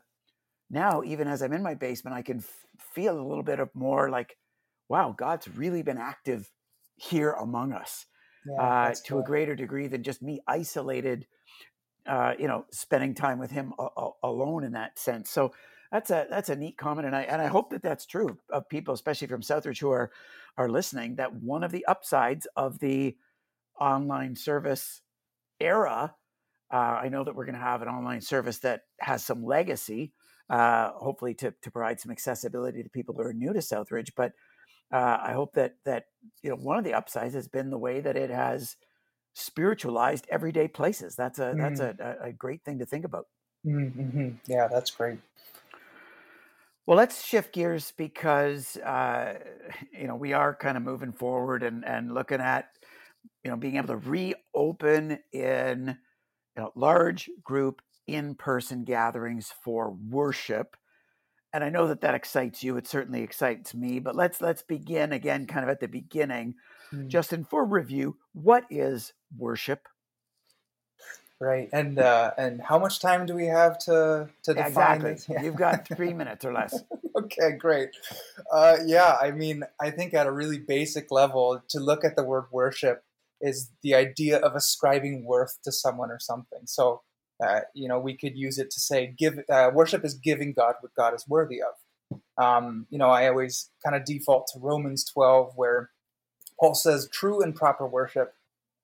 now, 0.70 1.04
even 1.04 1.28
as 1.28 1.42
I'm 1.42 1.54
in 1.54 1.64
my 1.64 1.76
basement, 1.76 2.16
I 2.16 2.22
can 2.22 2.38
f- 2.38 2.66
feel 2.80 3.20
a 3.20 3.28
little 3.28 3.44
bit 3.44 3.60
of 3.60 3.70
more 3.74 4.10
like, 4.10 4.38
wow, 4.90 5.14
God's 5.18 5.48
really 5.48 5.82
been 5.82 5.98
active 5.98 6.52
here 6.96 7.32
among 7.32 7.74
us 7.74 8.06
yeah, 8.46 8.62
uh, 8.62 8.94
to 8.94 9.02
cool. 9.10 9.20
a 9.20 9.24
greater 9.24 9.56
degree 9.56 9.88
than 9.88 10.04
just 10.04 10.22
me 10.22 10.42
isolated. 10.48 11.26
Uh, 12.06 12.34
you 12.38 12.48
know, 12.48 12.66
spending 12.72 13.16
time 13.16 13.40
with 13.40 13.50
Him 13.52 13.74
a- 13.80 13.88
a- 13.98 14.12
alone 14.24 14.64
in 14.64 14.74
that 14.74 15.00
sense. 15.00 15.30
So 15.32 15.54
That's 15.92 16.10
a 16.12 16.28
that's 16.30 16.50
a 16.50 16.56
neat 16.56 16.78
comment, 16.78 17.06
and 17.08 17.16
I 17.16 17.22
and 17.24 17.42
I 17.42 17.48
hope 17.48 17.70
that 17.70 17.82
that's 17.84 18.06
true 18.06 18.38
of 18.50 18.68
people, 18.70 18.94
especially 18.94 19.28
from 19.28 19.42
Southridge, 19.42 19.80
who 19.80 19.92
are 19.92 20.12
are 20.58 20.68
listening. 20.70 21.16
That 21.16 21.34
one 21.34 21.64
of 21.64 21.72
the 21.72 21.86
upsides 21.86 22.48
of 22.56 22.80
the 22.80 23.16
online 23.80 24.36
service 24.36 25.02
era, 25.60 26.16
uh, 26.74 26.76
I 26.76 27.10
know 27.10 27.24
that 27.24 27.36
we're 27.36 27.46
going 27.46 27.56
to 27.56 27.62
have 27.62 27.82
an 27.82 27.88
online 27.90 28.22
service 28.22 28.60
that 28.60 28.82
has 29.00 29.26
some 29.26 29.44
legacy, 29.46 30.14
uh, 30.50 30.92
hopefully 30.94 31.34
to 31.36 31.54
to 31.62 31.72
provide 31.72 32.00
some 32.00 32.12
accessibility 32.12 32.84
to 32.84 32.90
people 32.90 33.16
who 33.16 33.22
are 33.24 33.34
new 33.34 33.54
to 33.54 33.60
Southridge. 33.60 34.12
But 34.16 34.34
uh, 34.92 35.18
I 35.22 35.34
hope 35.34 35.54
that 35.56 35.76
that 35.86 36.06
you 36.44 36.50
know 36.50 36.58
one 36.58 36.78
of 36.78 36.84
the 36.84 36.94
upsides 36.94 37.34
has 37.36 37.48
been 37.48 37.70
the 37.70 37.78
way 37.78 38.02
that 38.02 38.18
it 38.18 38.30
has 38.30 38.76
spiritualized 39.36 40.26
everyday 40.32 40.68
places. 40.68 41.16
That's 41.16 41.40
a 41.40 41.54
mm. 41.54 41.58
that's 41.58 41.80
a, 41.80 42.18
a, 42.22 42.32
great 42.32 42.64
thing 42.64 42.80
to 42.80 42.86
think 42.86 43.06
about. 43.06 43.28
Mm-hmm. 43.66 44.30
Yeah, 44.48 44.68
that's 44.68 44.90
great. 44.90 45.20
Well, 46.88 46.98
let's 46.98 47.24
shift 47.24 47.54
gears 47.54 47.94
because 47.98 48.78
uh, 48.78 49.36
you 49.92 50.08
know 50.08 50.16
we 50.16 50.34
are 50.34 50.56
kind 50.56 50.78
of 50.78 50.84
moving 50.84 51.12
forward 51.12 51.62
and 51.62 51.86
and 51.86 52.14
looking 52.14 52.42
at 52.42 52.70
you 53.44 53.52
know 53.52 53.58
being 53.58 53.76
able 53.76 53.88
to 53.88 53.98
reopen 53.98 55.20
in 55.32 55.98
you 56.56 56.64
know 56.64 56.72
large 56.76 57.30
group 57.44 57.82
in-person 58.08 58.84
gatherings 58.84 59.52
for 59.64 59.98
worship 60.10 60.78
and 61.54 61.64
i 61.64 61.70
know 61.70 61.88
that 61.88 62.02
that 62.02 62.14
excites 62.14 62.64
you 62.64 62.78
it 62.78 62.86
certainly 62.86 63.24
excites 63.24 63.74
me 63.74 63.98
but 63.98 64.16
let's 64.16 64.42
let's 64.42 64.62
begin 64.62 65.12
again 65.12 65.48
kind 65.48 65.64
of 65.64 65.70
at 65.70 65.80
the 65.80 65.88
beginning 65.88 66.54
mm. 66.94 67.08
justin 67.08 67.44
for 67.44 67.66
review 67.66 68.18
what 68.34 68.66
is 68.70 69.14
worship 69.38 69.88
right 71.40 71.70
and 71.74 72.00
uh 72.00 72.32
and 72.38 72.62
how 72.62 72.80
much 72.80 73.00
time 73.00 73.26
do 73.26 73.34
we 73.34 73.46
have 73.46 73.78
to 73.78 74.30
to 74.44 74.54
define 74.54 74.68
exactly 74.68 75.12
this? 75.12 75.30
Yeah. 75.30 75.44
you've 75.44 75.58
got 75.58 75.88
three 75.88 76.14
minutes 76.14 76.46
or 76.46 76.54
less 76.54 76.82
okay 77.18 77.52
great 77.58 77.90
uh 78.52 78.78
yeah 78.86 79.18
i 79.22 79.32
mean 79.32 79.64
i 79.82 79.90
think 79.92 80.14
at 80.14 80.28
a 80.28 80.32
really 80.32 80.60
basic 80.60 81.12
level 81.12 81.62
to 81.70 81.80
look 81.80 82.06
at 82.06 82.16
the 82.16 82.24
word 82.24 82.46
worship 82.52 83.04
is 83.42 83.72
the 83.84 83.94
idea 83.94 84.38
of 84.38 84.56
ascribing 84.56 85.26
worth 85.26 85.58
to 85.64 85.72
someone 85.72 86.10
or 86.10 86.20
something 86.20 86.62
so 86.66 87.02
uh, 87.44 87.62
you 87.74 87.88
know 87.88 88.00
we 88.00 88.16
could 88.16 88.38
use 88.38 88.58
it 88.58 88.72
to 88.72 88.80
say 88.80 89.14
give 89.18 89.40
uh, 89.50 89.70
worship 89.74 90.06
is 90.06 90.14
giving 90.14 90.54
god 90.54 90.76
what 90.80 90.96
god 90.96 91.14
is 91.14 91.26
worthy 91.28 91.60
of 91.62 92.22
um, 92.42 92.88
you 92.90 92.98
know 92.98 93.10
i 93.10 93.28
always 93.28 93.72
kind 93.84 93.96
of 93.96 94.06
default 94.06 94.48
to 94.54 94.60
romans 94.60 95.04
12 95.04 95.52
where 95.56 95.90
paul 96.60 96.76
says 96.76 97.10
true 97.12 97.42
and 97.42 97.56
proper 97.56 97.88
worship 97.88 98.36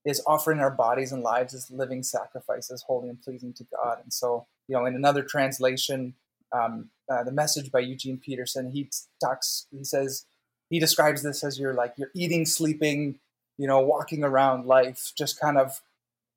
is 0.05 0.21
offering 0.25 0.59
our 0.59 0.71
bodies 0.71 1.11
and 1.11 1.21
lives 1.21 1.53
as 1.53 1.69
living 1.69 2.03
sacrifices, 2.03 2.83
holy 2.87 3.09
and 3.09 3.21
pleasing 3.21 3.53
to 3.53 3.65
God. 3.75 3.99
And 4.03 4.11
so, 4.11 4.47
you 4.67 4.75
know, 4.75 4.85
in 4.85 4.95
another 4.95 5.21
translation, 5.21 6.15
um, 6.51 6.89
uh, 7.09 7.23
the 7.23 7.31
message 7.31 7.71
by 7.71 7.79
Eugene 7.79 8.17
Peterson, 8.17 8.71
he 8.71 8.89
talks, 9.23 9.67
he 9.71 9.83
says, 9.83 10.25
he 10.69 10.79
describes 10.79 11.21
this 11.21 11.43
as 11.43 11.59
you're 11.59 11.73
like, 11.73 11.93
you're 11.97 12.11
eating, 12.15 12.45
sleeping, 12.45 13.19
you 13.57 13.67
know, 13.67 13.79
walking 13.79 14.23
around 14.23 14.65
life, 14.65 15.11
just 15.17 15.39
kind 15.39 15.57
of 15.57 15.81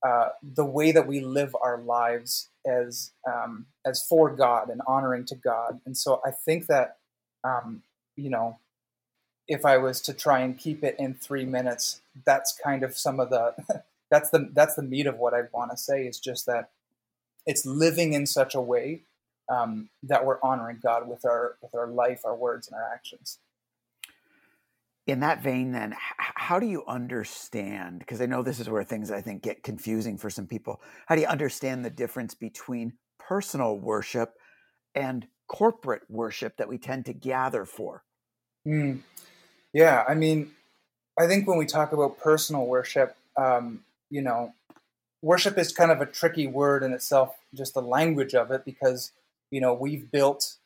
uh, 0.06 0.28
the 0.42 0.64
way 0.64 0.92
that 0.92 1.06
we 1.06 1.20
live 1.20 1.56
our 1.62 1.78
lives 1.78 2.50
as 2.66 3.12
um, 3.26 3.66
as 3.86 4.02
for 4.02 4.30
God 4.30 4.68
and 4.68 4.82
honoring 4.86 5.24
to 5.26 5.34
God. 5.34 5.80
And 5.86 5.96
so 5.96 6.20
I 6.24 6.30
think 6.30 6.66
that, 6.66 6.98
um, 7.44 7.82
you 8.16 8.28
know, 8.28 8.58
if 9.46 9.64
I 9.64 9.76
was 9.78 10.00
to 10.02 10.14
try 10.14 10.40
and 10.40 10.58
keep 10.58 10.82
it 10.82 10.96
in 10.98 11.14
three 11.14 11.44
minutes, 11.44 12.00
that's 12.24 12.58
kind 12.62 12.82
of 12.82 12.96
some 12.96 13.20
of 13.20 13.30
the 13.30 13.54
that's 14.10 14.30
the 14.30 14.50
that's 14.52 14.74
the 14.74 14.82
meat 14.82 15.06
of 15.06 15.18
what 15.18 15.34
I 15.34 15.42
want 15.52 15.70
to 15.70 15.76
say 15.76 16.06
is 16.06 16.18
just 16.18 16.46
that 16.46 16.70
it's 17.46 17.66
living 17.66 18.12
in 18.12 18.26
such 18.26 18.54
a 18.54 18.60
way 18.60 19.02
um, 19.48 19.90
that 20.02 20.24
we're 20.24 20.40
honoring 20.42 20.78
God 20.82 21.08
with 21.08 21.24
our 21.24 21.56
with 21.60 21.74
our 21.74 21.86
life, 21.86 22.22
our 22.24 22.34
words, 22.34 22.68
and 22.68 22.76
our 22.76 22.92
actions. 22.92 23.38
In 25.06 25.20
that 25.20 25.42
vein, 25.42 25.72
then, 25.72 25.94
how 26.16 26.58
do 26.58 26.66
you 26.66 26.82
understand? 26.86 27.98
Because 27.98 28.22
I 28.22 28.26
know 28.26 28.42
this 28.42 28.58
is 28.58 28.70
where 28.70 28.84
things 28.84 29.10
I 29.10 29.20
think 29.20 29.42
get 29.42 29.62
confusing 29.62 30.16
for 30.16 30.30
some 30.30 30.46
people. 30.46 30.80
How 31.06 31.14
do 31.14 31.20
you 31.20 31.26
understand 31.26 31.84
the 31.84 31.90
difference 31.90 32.32
between 32.32 32.94
personal 33.18 33.78
worship 33.78 34.32
and 34.94 35.26
corporate 35.46 36.02
worship 36.08 36.56
that 36.56 36.68
we 36.68 36.78
tend 36.78 37.04
to 37.06 37.12
gather 37.12 37.66
for? 37.66 38.02
Mm. 38.66 39.00
Yeah, 39.74 40.04
I 40.08 40.14
mean, 40.14 40.52
I 41.18 41.26
think 41.26 41.48
when 41.48 41.58
we 41.58 41.66
talk 41.66 41.92
about 41.92 42.18
personal 42.18 42.66
worship, 42.66 43.16
um, 43.36 43.80
you 44.10 44.22
know, 44.22 44.54
worship 45.22 45.58
is 45.58 45.72
kind 45.72 45.90
of 45.90 46.00
a 46.00 46.06
tricky 46.06 46.46
word 46.46 46.84
in 46.84 46.92
itself, 46.92 47.36
just 47.54 47.74
the 47.74 47.82
language 47.82 48.34
of 48.34 48.50
it, 48.52 48.64
because, 48.64 49.12
you 49.50 49.60
know, 49.60 49.74
we've 49.74 50.10
built, 50.12 50.56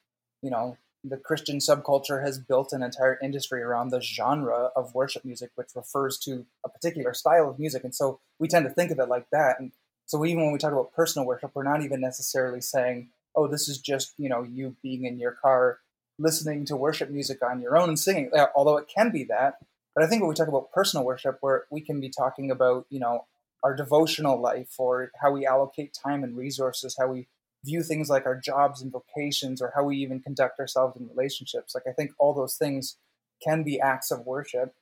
you 0.42 0.50
know, 0.50 0.76
the 1.04 1.16
Christian 1.16 1.58
subculture 1.58 2.22
has 2.22 2.38
built 2.38 2.72
an 2.72 2.82
entire 2.82 3.18
industry 3.22 3.62
around 3.62 3.90
the 3.90 4.00
genre 4.02 4.70
of 4.76 4.94
worship 4.94 5.24
music, 5.24 5.50
which 5.54 5.68
refers 5.74 6.18
to 6.18 6.46
a 6.64 6.68
particular 6.68 7.14
style 7.14 7.50
of 7.50 7.58
music. 7.58 7.84
And 7.84 7.94
so 7.94 8.20
we 8.38 8.48
tend 8.48 8.66
to 8.66 8.72
think 8.72 8.90
of 8.90 8.98
it 8.98 9.08
like 9.08 9.30
that. 9.32 9.60
And 9.60 9.72
so 10.06 10.24
even 10.26 10.44
when 10.44 10.52
we 10.52 10.58
talk 10.58 10.72
about 10.72 10.92
personal 10.92 11.26
worship, 11.26 11.52
we're 11.54 11.62
not 11.62 11.82
even 11.82 12.00
necessarily 12.00 12.60
saying, 12.60 13.08
oh, 13.36 13.46
this 13.48 13.68
is 13.68 13.78
just, 13.78 14.12
you 14.18 14.28
know, 14.28 14.42
you 14.42 14.76
being 14.82 15.06
in 15.06 15.18
your 15.18 15.32
car 15.32 15.78
listening 16.18 16.64
to 16.66 16.76
worship 16.76 17.10
music 17.10 17.38
on 17.42 17.60
your 17.60 17.76
own 17.76 17.88
and 17.88 17.98
singing, 17.98 18.30
although 18.54 18.76
it 18.76 18.90
can 18.92 19.10
be 19.10 19.24
that. 19.24 19.58
But 19.94 20.04
I 20.04 20.06
think 20.08 20.22
when 20.22 20.28
we 20.28 20.34
talk 20.34 20.48
about 20.48 20.70
personal 20.72 21.04
worship, 21.04 21.38
where 21.40 21.64
we 21.70 21.80
can 21.80 22.00
be 22.00 22.08
talking 22.08 22.50
about, 22.50 22.86
you 22.90 23.00
know, 23.00 23.26
our 23.64 23.74
devotional 23.74 24.40
life 24.40 24.74
or 24.78 25.10
how 25.20 25.32
we 25.32 25.46
allocate 25.46 25.92
time 25.92 26.22
and 26.22 26.36
resources, 26.36 26.96
how 26.98 27.08
we 27.08 27.26
view 27.64 27.82
things 27.82 28.08
like 28.08 28.24
our 28.24 28.38
jobs 28.38 28.80
and 28.80 28.92
vocations, 28.92 29.60
or 29.60 29.72
how 29.74 29.82
we 29.82 29.96
even 29.96 30.20
conduct 30.20 30.60
ourselves 30.60 30.96
in 30.96 31.08
relationships. 31.08 31.74
Like 31.74 31.84
I 31.88 31.92
think 31.92 32.12
all 32.18 32.32
those 32.32 32.56
things 32.56 32.96
can 33.42 33.64
be 33.64 33.80
acts 33.80 34.10
of 34.10 34.24
worship. 34.26 34.74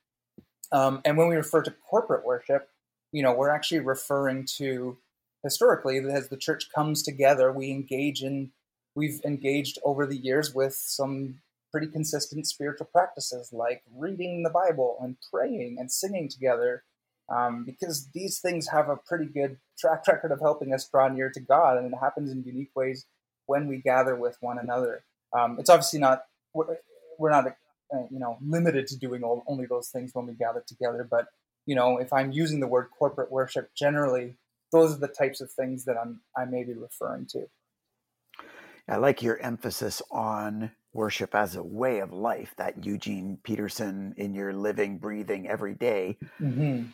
Um, 0.71 1.01
and 1.03 1.17
when 1.17 1.27
we 1.27 1.35
refer 1.35 1.63
to 1.63 1.71
corporate 1.71 2.25
worship, 2.25 2.69
you 3.11 3.23
know, 3.23 3.33
we're 3.33 3.49
actually 3.49 3.79
referring 3.79 4.45
to 4.57 4.97
historically 5.43 5.97
as 5.97 6.29
the 6.29 6.37
church 6.37 6.69
comes 6.73 7.01
together, 7.01 7.51
we 7.51 7.71
engage 7.71 8.21
in 8.21 8.51
we've 8.97 9.21
engaged 9.23 9.77
over 9.83 10.07
the 10.07 10.17
years 10.17 10.55
with 10.55 10.73
some 10.73 11.35
pretty 11.71 11.85
consistent 11.85 12.47
spiritual 12.47 12.87
practices 12.91 13.53
like 13.53 13.83
reading 13.95 14.41
the 14.41 14.49
Bible 14.49 14.97
and 14.99 15.15
praying 15.31 15.77
and 15.79 15.91
singing 15.91 16.27
together, 16.27 16.83
um, 17.29 17.63
because 17.63 18.09
these 18.15 18.39
things 18.39 18.69
have 18.69 18.89
a 18.89 18.97
pretty 18.97 19.25
good 19.25 19.57
track 19.77 20.07
record 20.07 20.31
of 20.31 20.39
helping 20.39 20.73
us 20.73 20.89
draw 20.89 21.07
near 21.07 21.29
to 21.29 21.39
God, 21.39 21.77
and 21.77 21.93
it 21.93 21.97
happens 22.01 22.31
in 22.31 22.43
unique 22.43 22.71
ways 22.75 23.05
when 23.45 23.67
we 23.67 23.77
gather 23.77 24.15
with 24.15 24.37
one 24.41 24.57
another. 24.57 25.03
Um, 25.31 25.57
it's 25.59 25.69
obviously 25.69 25.99
not 25.99 26.23
we're, 26.55 26.77
we're 27.19 27.29
not 27.29 27.45
uh, 27.45 28.07
you 28.09 28.17
know 28.17 28.39
limited 28.41 28.87
to 28.87 28.97
doing 28.97 29.23
all, 29.23 29.43
only 29.47 29.67
those 29.67 29.89
things 29.89 30.15
when 30.15 30.25
we 30.25 30.33
gather 30.33 30.63
together, 30.65 31.07
but 31.09 31.27
you 31.67 31.75
know 31.75 31.97
if 31.97 32.11
I'm 32.11 32.31
using 32.31 32.61
the 32.61 32.67
word 32.67 32.87
corporate 32.97 33.31
worship 33.31 33.69
generally, 33.77 34.37
those 34.71 34.95
are 34.95 34.99
the 34.99 35.07
types 35.07 35.39
of 35.39 35.51
things 35.51 35.85
that 35.85 35.97
I'm 35.97 36.21
I 36.35 36.45
may 36.45 36.63
be 36.63 36.73
referring 36.73 37.27
to. 37.27 37.47
I 38.89 38.97
like 38.97 39.21
your 39.21 39.37
emphasis 39.39 40.01
on 40.11 40.71
worship 40.93 41.35
as 41.35 41.55
a 41.55 41.63
way 41.63 41.99
of 41.99 42.13
life, 42.13 42.53
that 42.57 42.85
Eugene 42.85 43.37
Peterson 43.43 44.13
in 44.17 44.33
your 44.33 44.53
living, 44.53 44.97
breathing 44.97 45.47
every 45.47 45.75
day. 45.75 46.17
Mm-hmm. 46.41 46.85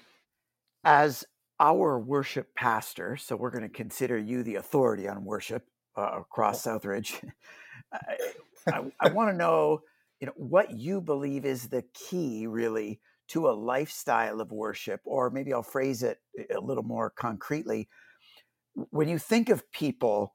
As 0.83 1.23
our 1.59 1.99
worship 1.99 2.55
pastor, 2.55 3.15
so 3.15 3.35
we're 3.35 3.51
going 3.51 3.63
to 3.63 3.69
consider 3.69 4.17
you 4.17 4.43
the 4.43 4.55
authority 4.55 5.07
on 5.07 5.23
worship 5.23 5.65
uh, 5.97 6.19
across 6.19 6.65
Southridge. 6.65 7.23
I, 7.93 8.17
I, 8.67 8.81
I 8.99 9.09
want 9.09 9.29
to 9.29 9.37
know, 9.37 9.81
you 10.19 10.27
know, 10.27 10.33
what 10.35 10.71
you 10.71 10.99
believe 10.99 11.45
is 11.45 11.69
the 11.69 11.83
key, 11.93 12.47
really, 12.47 12.99
to 13.29 13.47
a 13.47 13.51
lifestyle 13.51 14.41
of 14.41 14.51
worship, 14.51 15.01
or 15.05 15.29
maybe 15.29 15.53
I'll 15.53 15.63
phrase 15.63 16.03
it 16.03 16.17
a 16.53 16.59
little 16.59 16.83
more 16.83 17.09
concretely. 17.09 17.87
When 18.89 19.07
you 19.07 19.19
think 19.19 19.49
of 19.49 19.71
people 19.71 20.33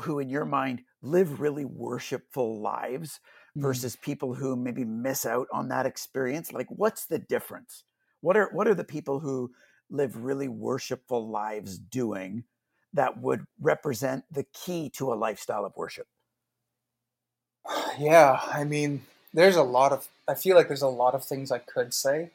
who 0.00 0.18
in 0.18 0.28
your 0.28 0.44
mind 0.44 0.82
live 1.02 1.40
really 1.40 1.64
worshipful 1.64 2.60
lives 2.60 3.20
mm. 3.56 3.62
versus 3.62 3.96
people 3.96 4.34
who 4.34 4.56
maybe 4.56 4.84
miss 4.84 5.26
out 5.26 5.46
on 5.52 5.68
that 5.68 5.86
experience 5.86 6.52
like 6.52 6.68
what's 6.70 7.06
the 7.06 7.18
difference? 7.18 7.84
What 8.20 8.36
are 8.36 8.50
what 8.52 8.66
are 8.66 8.74
the 8.74 8.84
people 8.84 9.20
who 9.20 9.52
live 9.90 10.16
really 10.16 10.48
worshipful 10.48 11.28
lives 11.28 11.78
doing 11.78 12.44
that 12.92 13.20
would 13.20 13.44
represent 13.60 14.24
the 14.32 14.44
key 14.52 14.90
to 14.90 15.12
a 15.12 15.14
lifestyle 15.14 15.64
of 15.64 15.76
worship? 15.76 16.06
Yeah 17.98 18.40
i 18.52 18.64
mean 18.64 19.02
there's 19.34 19.56
a 19.56 19.62
lot 19.62 19.92
of 19.92 20.08
i 20.28 20.34
feel 20.34 20.56
like 20.56 20.68
there's 20.68 20.82
a 20.82 20.88
lot 20.88 21.14
of 21.14 21.24
things 21.24 21.50
i 21.50 21.58
could 21.58 21.92
say. 21.92 22.30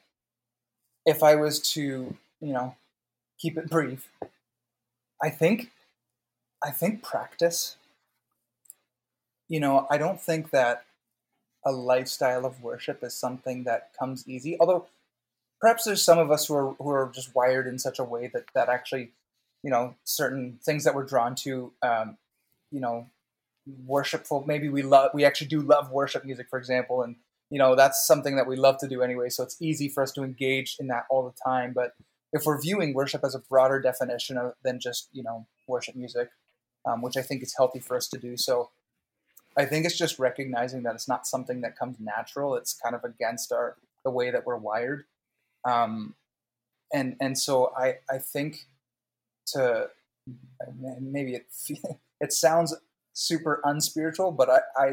If 1.05 1.23
i 1.23 1.35
was 1.35 1.59
to 1.73 2.15
you 2.39 2.53
know 2.53 2.75
keep 3.39 3.57
it 3.57 3.69
brief 3.69 4.09
i 5.21 5.29
think 5.29 5.71
I 6.63 6.71
think 6.71 7.03
practice. 7.03 7.77
You 9.47 9.59
know, 9.59 9.87
I 9.89 9.97
don't 9.97 10.21
think 10.21 10.51
that 10.51 10.85
a 11.65 11.71
lifestyle 11.71 12.45
of 12.45 12.61
worship 12.61 13.03
is 13.03 13.13
something 13.13 13.63
that 13.63 13.91
comes 13.97 14.27
easy. 14.27 14.57
Although 14.59 14.87
perhaps 15.59 15.83
there's 15.83 16.03
some 16.03 16.17
of 16.17 16.31
us 16.31 16.47
who 16.47 16.55
are 16.55 16.73
who 16.73 16.89
are 16.89 17.11
just 17.13 17.35
wired 17.35 17.67
in 17.67 17.79
such 17.79 17.99
a 17.99 18.03
way 18.03 18.29
that 18.33 18.45
that 18.53 18.69
actually, 18.69 19.11
you 19.63 19.69
know, 19.69 19.95
certain 20.03 20.59
things 20.63 20.83
that 20.83 20.95
we're 20.95 21.05
drawn 21.05 21.35
to, 21.35 21.71
um, 21.81 22.17
you 22.71 22.79
know, 22.79 23.07
worshipful. 23.85 24.43
Maybe 24.47 24.69
we 24.69 24.81
love 24.81 25.11
we 25.13 25.25
actually 25.25 25.47
do 25.47 25.61
love 25.61 25.91
worship 25.91 26.25
music, 26.25 26.47
for 26.49 26.57
example, 26.59 27.03
and 27.03 27.15
you 27.49 27.59
know 27.59 27.75
that's 27.75 28.05
something 28.05 28.35
that 28.35 28.47
we 28.47 28.55
love 28.55 28.77
to 28.79 28.87
do 28.87 29.01
anyway. 29.01 29.29
So 29.29 29.43
it's 29.43 29.61
easy 29.61 29.89
for 29.89 30.03
us 30.03 30.11
to 30.13 30.23
engage 30.23 30.77
in 30.79 30.87
that 30.87 31.05
all 31.09 31.23
the 31.23 31.37
time. 31.43 31.73
But 31.73 31.93
if 32.33 32.45
we're 32.45 32.61
viewing 32.61 32.93
worship 32.93 33.23
as 33.23 33.35
a 33.35 33.39
broader 33.39 33.79
definition 33.79 34.37
of, 34.37 34.53
than 34.63 34.79
just 34.79 35.09
you 35.13 35.23
know 35.23 35.45
worship 35.67 35.95
music, 35.95 36.29
um, 36.85 37.01
which 37.01 37.17
I 37.17 37.21
think 37.21 37.43
is 37.43 37.55
healthy 37.57 37.79
for 37.79 37.95
us 37.95 38.07
to 38.09 38.19
do. 38.19 38.37
So 38.37 38.69
I 39.57 39.65
think 39.65 39.85
it's 39.85 39.97
just 39.97 40.19
recognizing 40.19 40.83
that 40.83 40.95
it's 40.95 41.07
not 41.07 41.27
something 41.27 41.61
that 41.61 41.77
comes 41.77 41.97
natural. 41.99 42.55
It's 42.55 42.73
kind 42.73 42.95
of 42.95 43.03
against 43.03 43.51
our 43.51 43.77
the 44.03 44.11
way 44.11 44.31
that 44.31 44.45
we're 44.45 44.57
wired. 44.57 45.05
Um, 45.65 46.15
and 46.93 47.15
and 47.19 47.37
so 47.37 47.71
I 47.77 47.95
I 48.09 48.17
think 48.17 48.65
to 49.47 49.89
maybe 50.99 51.35
it 51.35 51.47
it 52.21 52.33
sounds 52.33 52.75
super 53.13 53.61
unspiritual, 53.63 54.31
but 54.31 54.49
I, 54.49 54.59
I 54.77 54.87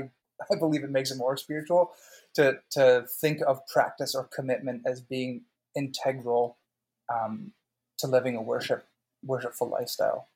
I 0.51 0.59
believe 0.59 0.85
it 0.85 0.91
makes 0.91 1.11
it 1.11 1.19
more 1.19 1.37
spiritual 1.37 1.93
to 2.35 2.59
to 2.73 3.07
think 3.21 3.41
of 3.47 3.67
practice 3.67 4.15
or 4.15 4.25
commitment 4.25 4.83
as 4.87 5.01
being 5.01 5.43
integral 5.77 6.59
um, 7.13 7.53
to 7.99 8.07
living 8.07 8.37
a 8.37 8.43
worship 8.43 8.87
worshipful 9.25 9.69
lifestyle. 9.69 10.29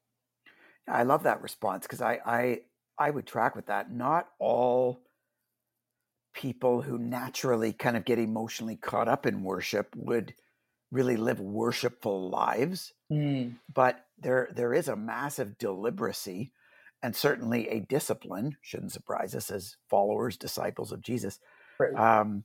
I 0.89 1.05
love 1.05 1.23
that 1.25 1.43
response 1.43 1.85
because 1.85 2.03
I, 2.03 2.19
I 2.25 2.61
I 2.99 3.11
would 3.11 3.27
track 3.27 3.57
with 3.57 3.67
that. 3.67 3.91
Not 3.93 4.29
all 4.39 5.01
people 6.35 6.83
who 6.83 6.99
naturally 6.99 7.73
kind 7.73 7.97
of 7.97 8.05
get 8.05 8.19
emotionally 8.19 8.77
caught 8.77 9.09
up 9.09 9.27
in 9.27 9.45
worship 9.45 9.95
would 9.97 10.35
really 10.91 11.17
live 11.17 11.41
worshipful 11.41 12.31
lives. 12.31 12.93
Mm. 13.13 13.57
But 13.73 14.05
there 14.19 14.49
there 14.55 14.75
is 14.75 14.89
a 14.89 14.97
massive 14.97 15.59
deliberacy 15.59 16.51
and 17.03 17.17
certainly 17.17 17.69
a 17.69 17.81
discipline, 17.81 18.57
shouldn't 18.61 18.93
surprise 18.93 19.35
us 19.35 19.51
as 19.51 19.77
followers, 19.91 20.37
disciples 20.37 20.93
of 20.93 21.03
Jesus. 21.03 21.41
Right. 21.81 21.95
Um, 21.95 22.45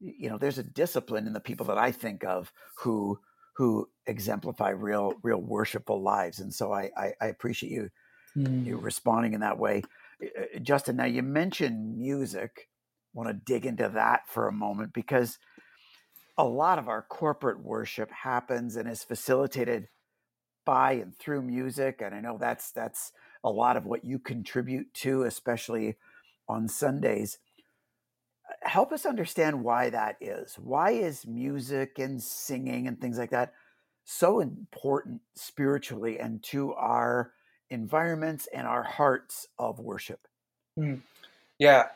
you 0.00 0.28
know, 0.28 0.38
there's 0.38 0.58
a 0.58 0.64
discipline 0.64 1.28
in 1.28 1.32
the 1.32 1.40
people 1.40 1.66
that 1.66 1.78
I 1.78 1.92
think 1.92 2.24
of 2.24 2.52
who 2.78 3.20
who 3.54 3.88
exemplify 4.06 4.70
real 4.70 5.14
real 5.22 5.40
worshipful 5.40 6.02
lives. 6.02 6.40
And 6.40 6.52
so 6.52 6.72
I 6.72 6.90
I, 6.96 7.12
I 7.20 7.26
appreciate 7.26 7.72
you 7.72 7.90
mm. 8.36 8.64
you 8.66 8.76
responding 8.76 9.34
in 9.34 9.40
that 9.40 9.58
way. 9.58 9.82
Uh, 10.22 10.58
Justin, 10.60 10.96
now 10.96 11.04
you 11.04 11.22
mentioned 11.22 11.98
music. 11.98 12.68
I 13.14 13.18
want 13.18 13.28
to 13.28 13.52
dig 13.52 13.66
into 13.66 13.90
that 13.90 14.28
for 14.28 14.48
a 14.48 14.52
moment 14.52 14.92
because 14.92 15.38
a 16.38 16.44
lot 16.44 16.78
of 16.78 16.88
our 16.88 17.02
corporate 17.02 17.62
worship 17.62 18.10
happens 18.10 18.76
and 18.76 18.88
is 18.88 19.02
facilitated 19.02 19.88
by 20.64 20.92
and 20.92 21.16
through 21.18 21.42
music 21.42 22.00
and 22.00 22.14
i 22.14 22.20
know 22.20 22.38
that's 22.38 22.70
that's 22.70 23.12
a 23.44 23.50
lot 23.50 23.76
of 23.76 23.84
what 23.84 24.04
you 24.04 24.18
contribute 24.18 24.92
to 24.94 25.24
especially 25.24 25.96
on 26.48 26.68
sundays 26.68 27.38
help 28.62 28.92
us 28.92 29.06
understand 29.06 29.62
why 29.64 29.90
that 29.90 30.16
is 30.20 30.54
why 30.54 30.90
is 30.90 31.26
music 31.26 31.98
and 31.98 32.22
singing 32.22 32.86
and 32.86 33.00
things 33.00 33.18
like 33.18 33.30
that 33.30 33.52
so 34.04 34.40
important 34.40 35.20
spiritually 35.34 36.18
and 36.18 36.42
to 36.42 36.72
our 36.74 37.32
environments 37.70 38.48
and 38.52 38.66
our 38.66 38.82
hearts 38.82 39.46
of 39.58 39.78
worship 39.78 40.26
mm. 40.78 41.00
yeah 41.58 41.88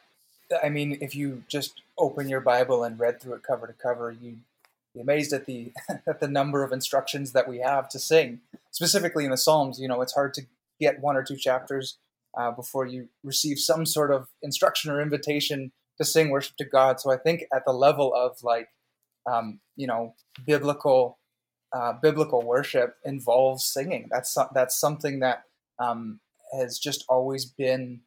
i 0.62 0.68
mean 0.68 0.98
if 1.00 1.14
you 1.14 1.42
just 1.48 1.82
open 1.98 2.28
your 2.28 2.40
bible 2.40 2.84
and 2.84 2.98
read 2.98 3.20
through 3.20 3.34
it 3.34 3.42
cover 3.42 3.66
to 3.66 3.72
cover 3.72 4.10
you'd 4.10 4.40
be 4.96 5.02
amazed 5.02 5.32
at 5.32 5.46
the 5.46 5.72
at 6.06 6.20
the 6.20 6.28
number 6.28 6.64
of 6.64 6.72
instructions 6.72 7.32
that 7.32 7.48
we 7.48 7.58
have 7.58 7.88
to 7.90 7.98
sing. 7.98 8.40
Specifically 8.70 9.24
in 9.24 9.30
the 9.30 9.36
Psalms, 9.36 9.78
you 9.78 9.86
know, 9.86 10.02
it's 10.02 10.14
hard 10.14 10.34
to 10.34 10.42
get 10.80 11.00
one 11.00 11.16
or 11.16 11.22
two 11.22 11.36
chapters 11.36 11.98
uh, 12.36 12.50
before 12.50 12.86
you 12.86 13.08
receive 13.22 13.58
some 13.58 13.86
sort 13.86 14.10
of 14.10 14.28
instruction 14.42 14.90
or 14.90 15.00
invitation 15.00 15.72
to 15.98 16.04
sing 16.04 16.30
worship 16.30 16.56
to 16.56 16.64
God. 16.64 17.00
So 17.00 17.10
I 17.10 17.16
think 17.16 17.44
at 17.52 17.64
the 17.66 17.72
level 17.72 18.12
of 18.14 18.42
like, 18.42 18.68
um, 19.30 19.60
you 19.76 19.86
know, 19.86 20.14
biblical 20.44 21.18
uh, 21.72 21.94
biblical 22.00 22.42
worship 22.42 22.96
involves 23.04 23.64
singing. 23.64 24.08
That's 24.10 24.36
that's 24.54 24.78
something 24.78 25.20
that 25.20 25.42
um, 25.78 26.20
has 26.56 26.78
just 26.78 27.04
always 27.08 27.44
been 27.44 28.00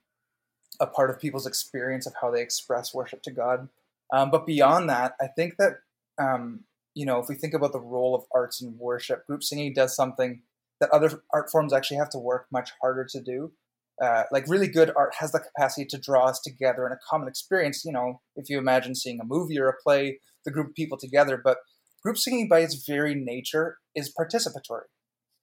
a 0.79 0.87
part 0.87 1.09
of 1.09 1.19
people's 1.19 1.45
experience 1.45 2.07
of 2.07 2.13
how 2.21 2.31
they 2.31 2.41
express 2.41 2.93
worship 2.93 3.21
to 3.23 3.31
God. 3.31 3.67
Um, 4.11 4.31
but 4.31 4.45
beyond 4.45 4.89
that, 4.89 5.13
I 5.21 5.27
think 5.27 5.57
that 5.57 5.81
um, 6.17 6.61
you 6.95 7.05
know, 7.05 7.19
if 7.19 7.27
we 7.29 7.35
think 7.35 7.53
about 7.53 7.73
the 7.73 7.79
role 7.79 8.15
of 8.15 8.23
arts 8.33 8.61
and 8.61 8.77
worship, 8.79 9.25
group 9.27 9.43
singing 9.43 9.73
does 9.73 9.95
something 9.95 10.41
that 10.79 10.89
other 10.91 11.23
art 11.31 11.51
forms 11.51 11.73
actually 11.73 11.97
have 11.97 12.09
to 12.09 12.17
work 12.17 12.47
much 12.51 12.71
harder 12.81 13.05
to 13.05 13.21
do. 13.21 13.51
Uh, 14.01 14.23
like 14.31 14.47
really 14.47 14.67
good 14.67 14.91
art 14.95 15.13
has 15.19 15.31
the 15.31 15.39
capacity 15.39 15.85
to 15.85 15.97
draw 15.97 16.27
us 16.27 16.39
together 16.39 16.85
in 16.85 16.93
a 16.93 16.99
common 17.09 17.27
experience. 17.27 17.83
You 17.83 17.91
know, 17.91 18.21
if 18.35 18.49
you 18.49 18.57
imagine 18.57 18.95
seeing 18.95 19.19
a 19.19 19.25
movie 19.25 19.59
or 19.59 19.67
a 19.67 19.75
play, 19.83 20.19
the 20.45 20.51
group 20.51 20.67
of 20.67 20.75
people 20.75 20.97
together, 20.97 21.39
but 21.43 21.57
group 22.01 22.17
singing 22.17 22.47
by 22.47 22.59
its 22.59 22.85
very 22.87 23.13
nature 23.13 23.77
is 23.95 24.13
participatory, 24.17 24.87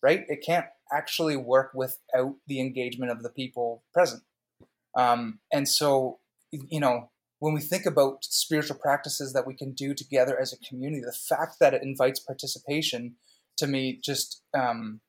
right? 0.03 0.23
It 0.29 0.43
can't 0.45 0.67
actually 0.93 1.37
work 1.37 1.73
without 1.75 2.37
the 2.47 2.61
engagement 2.61 3.13
of 3.13 3.23
the 3.23 3.31
people 3.31 3.85
present. 3.93 4.23
Um, 4.97 5.41
and 5.53 5.69
so, 5.69 6.21
you 6.51 6.81
know, 6.81 7.11
when 7.39 7.53
we 7.53 7.61
think 7.61 7.85
about 7.85 8.25
spiritual 8.25 8.79
practices 8.79 9.33
that 9.35 9.47
we 9.47 9.55
can 9.55 9.73
do 9.73 9.95
together 9.95 10.41
as 10.41 10.53
a 10.53 10.69
community, 10.69 11.03
the 11.05 11.13
fact 11.13 11.57
that 11.61 11.75
it 11.75 11.83
invites 11.83 12.21
participation 12.21 13.17
to 13.59 13.67
me 13.67 14.01
just 14.03 14.43
um, 14.57 15.01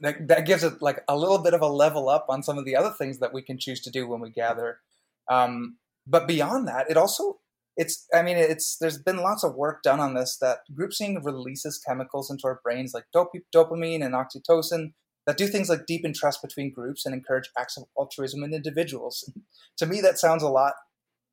that, 0.00 0.28
that 0.28 0.46
gives 0.46 0.64
it 0.64 0.80
like 0.80 1.02
a 1.08 1.16
little 1.16 1.38
bit 1.38 1.54
of 1.54 1.60
a 1.60 1.66
level 1.66 2.08
up 2.08 2.26
on 2.28 2.42
some 2.42 2.58
of 2.58 2.64
the 2.64 2.76
other 2.76 2.90
things 2.90 3.18
that 3.18 3.32
we 3.32 3.42
can 3.42 3.58
choose 3.58 3.80
to 3.82 3.90
do 3.90 4.08
when 4.08 4.20
we 4.20 4.30
gather. 4.30 4.80
Um, 5.28 5.76
but 6.06 6.26
beyond 6.26 6.66
that, 6.68 6.90
it 6.90 6.96
also 6.96 7.38
it's 7.76 8.06
I 8.12 8.22
mean 8.22 8.36
it's 8.36 8.76
there's 8.78 8.98
been 8.98 9.18
lots 9.18 9.44
of 9.44 9.54
work 9.54 9.82
done 9.82 10.00
on 10.00 10.14
this 10.14 10.36
that 10.40 10.58
group 10.74 10.92
singing 10.92 11.22
releases 11.22 11.78
chemicals 11.78 12.30
into 12.30 12.42
our 12.46 12.60
brains 12.64 12.92
like 12.92 13.04
dop- 13.12 13.32
dopamine 13.54 14.04
and 14.04 14.14
oxytocin 14.14 14.92
that 15.26 15.36
do 15.36 15.46
things 15.46 15.68
like 15.68 15.86
deepen 15.86 16.12
trust 16.12 16.42
between 16.42 16.72
groups 16.72 17.06
and 17.06 17.14
encourage 17.14 17.48
acts 17.56 17.76
of 17.76 17.84
altruism 17.96 18.42
in 18.42 18.52
individuals. 18.52 19.32
to 19.76 19.86
me, 19.86 20.00
that 20.00 20.18
sounds 20.18 20.42
a 20.42 20.48
lot 20.48 20.74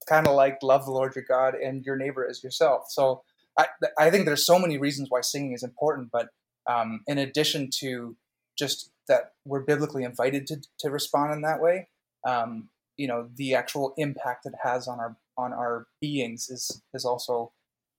kind 0.07 0.27
of 0.27 0.35
like 0.35 0.57
love 0.61 0.85
the 0.85 0.91
Lord 0.91 1.15
your 1.15 1.25
God 1.27 1.55
and 1.55 1.83
your 1.83 1.97
neighbor 1.97 2.25
as 2.29 2.43
yourself. 2.43 2.83
So 2.89 3.23
I, 3.57 3.67
I 3.97 4.09
think 4.09 4.25
there's 4.25 4.45
so 4.45 4.59
many 4.59 4.77
reasons 4.77 5.07
why 5.09 5.21
singing 5.21 5.53
is 5.53 5.63
important, 5.63 6.09
but 6.11 6.29
um, 6.69 7.01
in 7.07 7.17
addition 7.17 7.69
to 7.79 8.15
just 8.57 8.91
that 9.07 9.33
we're 9.45 9.63
biblically 9.63 10.03
invited 10.03 10.47
to, 10.47 10.61
to 10.79 10.89
respond 10.89 11.33
in 11.33 11.41
that 11.41 11.61
way, 11.61 11.87
um, 12.25 12.69
you 12.97 13.07
know, 13.07 13.29
the 13.35 13.55
actual 13.55 13.93
impact 13.97 14.45
it 14.45 14.53
has 14.63 14.87
on 14.87 14.99
our 14.99 15.17
on 15.37 15.53
our 15.53 15.87
beings 16.01 16.49
is 16.49 16.81
is 16.93 17.05
also 17.05 17.51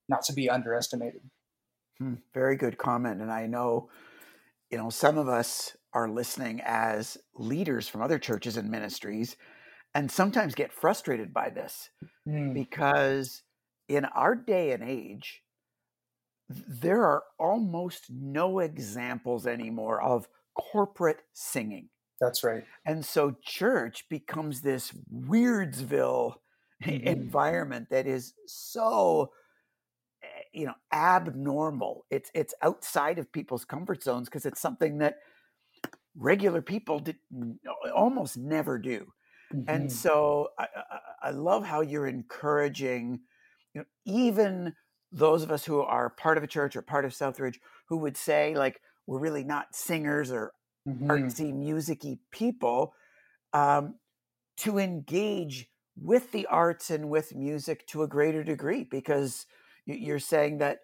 not 0.09 0.23
to 0.23 0.33
be 0.33 0.51
underestimated. 0.51 1.23
Hmm, 1.99 2.15
very 2.35 2.57
good 2.57 2.79
comment, 2.79 3.21
and 3.21 3.31
I 3.31 3.47
know, 3.47 3.91
you 4.71 4.79
know, 4.79 4.91
some 4.91 5.19
of 5.19 5.29
us 5.29 5.77
are 5.93 6.09
listening 6.09 6.61
as 6.65 7.17
leaders 7.35 7.89
from 7.89 8.03
other 8.03 8.19
churches 8.19 8.57
and 8.57 8.71
ministries 8.71 9.37
and 9.95 10.11
sometimes 10.11 10.55
get 10.55 10.73
frustrated 10.73 11.33
by 11.33 11.51
this 11.51 11.91
mm. 12.29 12.53
because 12.53 13.43
in 13.89 14.05
our 14.05 14.35
day 14.35 14.73
and 14.73 14.83
age, 14.83 15.43
there 16.49 17.05
are 17.05 17.23
almost 17.39 18.07
no 18.11 18.59
examples 18.59 19.47
anymore 19.47 20.01
of 20.01 20.29
corporate 20.59 21.23
singing. 21.33 21.89
That's 22.21 22.43
right. 22.43 22.65
And 22.85 23.05
so 23.05 23.37
church 23.43 24.05
becomes 24.09 24.61
this 24.61 24.93
Weirdsville 25.13 26.35
mm-hmm. 26.85 27.07
environment 27.07 27.89
that 27.91 28.07
is 28.07 28.35
so 28.47 29.31
eh, 30.23 30.27
you 30.53 30.67
know 30.67 30.75
abnormal. 30.93 32.07
It's 32.11 32.31
it's 32.35 32.55
outside 32.63 33.19
of 33.19 33.33
people's 33.33 33.65
comfort 33.65 34.03
zones 34.03 34.29
because 34.29 34.47
it's 34.47 34.61
something 34.61 34.99
that 34.99 35.17
regular 36.17 36.61
people 36.61 36.99
did, 36.99 37.17
almost 37.95 38.37
never 38.37 38.79
do. 38.79 39.07
Mm-hmm. 39.55 39.71
And 39.71 39.93
so 39.93 40.49
I, 40.59 40.65
I, 40.75 41.29
I 41.29 41.31
love 41.31 41.65
how 41.65 41.81
you're 41.81 42.07
encouraging, 42.07 43.21
you 43.75 43.81
know, 43.81 43.87
even 44.05 44.75
those 45.11 45.43
of 45.43 45.51
us 45.51 45.65
who 45.65 45.81
are 45.81 46.11
part 46.11 46.37
of 46.37 46.45
a 46.45 46.49
church 46.49 46.77
or 46.77 46.83
part 46.83 47.05
of 47.05 47.13
Southridge 47.13 47.57
who 47.89 47.97
would 47.99 48.17
say 48.17 48.55
like 48.55 48.81
we're 49.09 49.19
really 49.19 49.43
not 49.43 49.75
singers 49.75 50.31
or 50.31 50.53
mm-hmm. 50.87 51.11
artsy, 51.11 51.53
musicy 51.53 52.21
people, 52.31 52.93
um, 53.55 53.95
to 54.59 54.79
engage 54.79 55.71
with 55.97 56.31
the 56.31 56.47
arts 56.47 56.91
and 56.91 57.09
with 57.09 57.35
music 57.35 57.87
to 57.87 58.03
a 58.03 58.07
greater 58.07 58.45
degree 58.45 58.85
because 58.85 59.47
you're 59.87 60.19
saying 60.19 60.59
that 60.59 60.81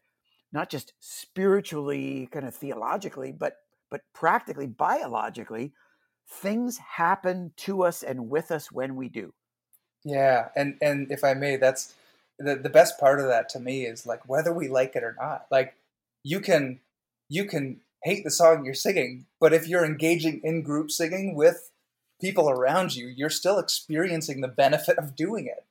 not 0.53 0.71
just 0.71 0.95
spiritually, 1.01 2.27
kind 2.33 2.47
of 2.47 2.55
theologically, 2.55 3.31
but 3.31 3.59
but 3.91 4.01
practically 4.15 4.67
biologically, 4.67 5.73
things 6.27 6.79
happen 6.79 7.53
to 7.59 7.85
us 7.85 8.03
and 8.03 8.31
with 8.31 8.51
us 8.51 8.73
when 8.73 8.97
we 8.97 9.11
do. 9.11 9.35
Yeah, 10.03 10.49
and 10.57 10.79
and 10.81 11.13
if 11.13 11.23
I 11.23 11.35
may, 11.35 11.57
that's 11.57 11.93
the 12.39 12.57
the 12.57 12.71
best 12.71 12.99
part 12.99 13.21
of 13.21 13.27
that 13.27 13.51
to 13.51 13.61
me 13.61 13.85
is 13.85 14.07
like 14.07 14.27
whether 14.27 14.53
we 14.53 14.69
like 14.69 14.97
it 14.97 15.05
or 15.05 15.15
not. 15.21 15.47
Like 15.51 15.75
you 16.23 16.41
can 16.41 16.81
you 17.29 17.45
can 17.45 17.81
hate 18.05 18.25
the 18.25 18.31
song 18.31 18.65
you're 18.65 18.75
singing, 18.75 19.27
but 19.41 19.53
if 19.53 19.67
you're 19.67 19.85
engaging 19.85 20.41
in 20.45 20.63
group 20.63 20.91
singing 20.91 21.35
with 21.35 21.71
people 22.21 22.49
around 22.49 22.95
you, 22.95 23.07
you're 23.07 23.31
still 23.31 23.59
experiencing 23.59 24.41
the 24.41 24.49
benefit 24.49 24.99
of 24.99 25.17
doing 25.17 25.47
it. 25.47 25.65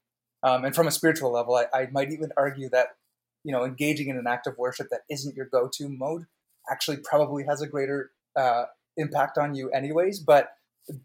Um, 0.43 0.65
and 0.65 0.75
from 0.75 0.87
a 0.87 0.91
spiritual 0.91 1.31
level, 1.31 1.55
I, 1.55 1.65
I 1.73 1.87
might 1.91 2.11
even 2.11 2.31
argue 2.35 2.69
that 2.69 2.95
you 3.43 3.51
know 3.51 3.63
engaging 3.63 4.09
in 4.09 4.17
an 4.17 4.27
act 4.27 4.47
of 4.47 4.57
worship 4.57 4.87
that 4.89 5.01
isn't 5.09 5.35
your 5.35 5.45
go-to 5.45 5.87
mode 5.87 6.25
actually 6.69 6.97
probably 6.97 7.43
has 7.45 7.61
a 7.61 7.67
greater 7.67 8.11
uh, 8.35 8.65
impact 8.97 9.37
on 9.37 9.55
you, 9.55 9.69
anyways. 9.71 10.19
But 10.19 10.49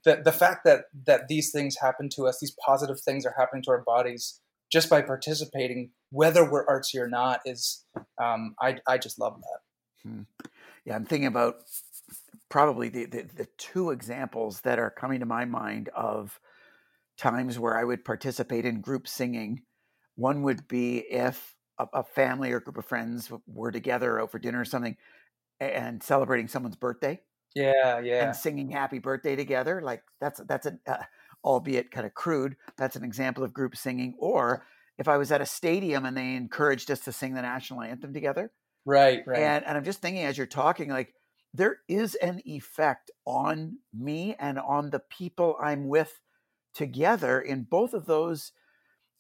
the 0.05 0.21
the 0.25 0.33
fact 0.33 0.65
that 0.65 0.87
that 1.07 1.29
these 1.29 1.51
things 1.51 1.77
happen 1.81 2.09
to 2.11 2.27
us, 2.27 2.41
these 2.41 2.55
positive 2.65 3.01
things 3.01 3.25
are 3.25 3.35
happening 3.39 3.63
to 3.65 3.71
our 3.71 3.83
bodies 3.83 4.41
just 4.71 4.91
by 4.91 5.01
participating, 5.03 5.91
whether 6.11 6.49
we're 6.49 6.67
artsy 6.67 6.97
or 6.97 7.09
not, 7.09 7.41
is 7.45 7.85
um, 8.23 8.55
I 8.61 8.79
I 8.87 8.99
just 8.99 9.19
love 9.19 9.41
that. 9.41 10.09
Hmm. 10.09 10.48
Yeah, 10.89 10.97
I'm 10.97 11.05
thinking 11.05 11.29
about 11.29 11.57
probably 12.49 12.89
the, 12.89 13.05
the, 13.05 13.27
the 13.37 13.49
two 13.59 13.91
examples 13.91 14.63
that 14.63 14.79
are 14.79 14.91
coming 14.91 15.21
to 15.21 15.27
my 15.27 15.45
mind 15.45 15.91
of 15.95 16.41
times 17.19 17.59
where 17.59 17.77
I 17.77 17.85
would 17.85 18.07
participate 18.07 18.65
in 18.65 18.81
group 18.81 19.07
singing. 19.07 19.63
One 20.17 20.43
would 20.45 20.67
be 20.67 20.99
if 20.99 21.55
a, 21.79 21.87
a 21.93 22.03
family 22.03 22.53
or 22.53 22.61
group 22.61 22.79
of 22.79 22.87
friends 22.87 23.31
were 23.47 23.71
together 23.71 24.19
out 24.19 24.31
for 24.31 24.39
dinner 24.39 24.61
or 24.61 24.65
something 24.65 24.97
and 25.61 26.03
celebrating 26.03 26.49
someone's 26.49 26.77
birthday. 26.77 27.21
Yeah, 27.55 27.99
yeah. 27.99 28.25
And 28.25 28.35
singing 28.35 28.71
happy 28.71 28.99
birthday 28.99 29.37
together. 29.37 29.83
Like 29.83 30.03
that's 30.21 30.41
that's 30.47 30.65
an 30.65 30.81
uh, 30.87 31.03
albeit 31.45 31.91
kind 31.91 32.07
of 32.07 32.15
crude, 32.15 32.57
that's 32.79 32.97
an 32.97 33.05
example 33.05 33.45
of 33.45 33.53
group 33.53 33.77
singing. 33.77 34.15
Or 34.19 34.65
if 34.97 35.07
I 35.07 35.19
was 35.19 35.31
at 35.33 35.43
a 35.43 35.47
stadium 35.47 36.07
and 36.07 36.17
they 36.17 36.35
encouraged 36.35 36.91
us 36.91 37.01
to 37.01 37.13
sing 37.13 37.35
the 37.35 37.43
national 37.43 37.83
anthem 37.83 38.15
together. 38.15 38.53
Right, 38.89 39.23
right. 39.27 39.39
And 39.39 39.67
and 39.67 39.77
I'm 39.77 39.85
just 39.85 40.01
thinking 40.01 40.25
as 40.25 40.39
you're 40.39 40.47
talking, 40.47 40.89
like 40.89 41.13
there 41.53 41.81
is 41.89 42.15
an 42.15 42.41
effect 42.47 43.11
on 43.27 43.77
me 43.93 44.35
and 44.39 44.59
on 44.59 44.89
the 44.89 45.01
people 45.11 45.59
I'm 45.63 45.89
with 45.89 46.19
together 46.75 47.39
in 47.43 47.65
both 47.65 47.93
of 47.93 48.07
those 48.07 48.53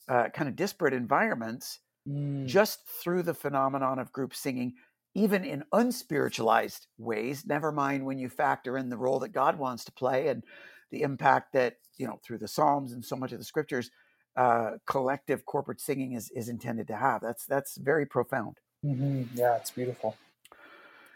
uh, 0.09 0.31
kind 0.31 0.49
of 0.49 0.57
disparate 0.57 0.95
environments 0.95 1.81
mm. 2.09 2.47
just 2.47 2.81
through 3.03 3.23
the 3.23 3.35
phenomenon 3.35 3.99
of 3.99 4.11
group 4.11 4.35
singing 4.35 4.73
even 5.15 5.45
in 5.45 5.65
unspiritualized 5.75 6.87
ways 6.97 7.45
never 7.45 7.71
mind 7.71 8.07
when 8.07 8.19
you 8.19 8.29
factor 8.29 8.79
in 8.79 8.89
the 8.89 8.97
role 8.97 9.19
that 9.19 9.31
god 9.33 9.59
wants 9.59 9.85
to 9.85 9.93
play 9.93 10.29
and 10.29 10.45
the 10.91 11.03
impact 11.03 11.53
that 11.53 11.77
you 11.97 12.07
know 12.07 12.21
through 12.23 12.39
the 12.39 12.49
psalms 12.49 12.93
and 12.93 13.05
so 13.05 13.17
much 13.17 13.33
of 13.33 13.39
the 13.39 13.45
scriptures 13.45 13.91
uh, 14.37 14.73
collective 14.87 15.45
corporate 15.47 15.81
singing 15.81 16.13
is, 16.13 16.31
is 16.31 16.49
intended 16.49 16.87
to 16.87 16.97
have 16.97 17.21
that's 17.21 17.45
that's 17.47 17.77
very 17.79 18.07
profound 18.07 18.59
mm-hmm. 18.85 19.23
yeah 19.35 19.57
it's 19.57 19.71
beautiful 19.71 20.17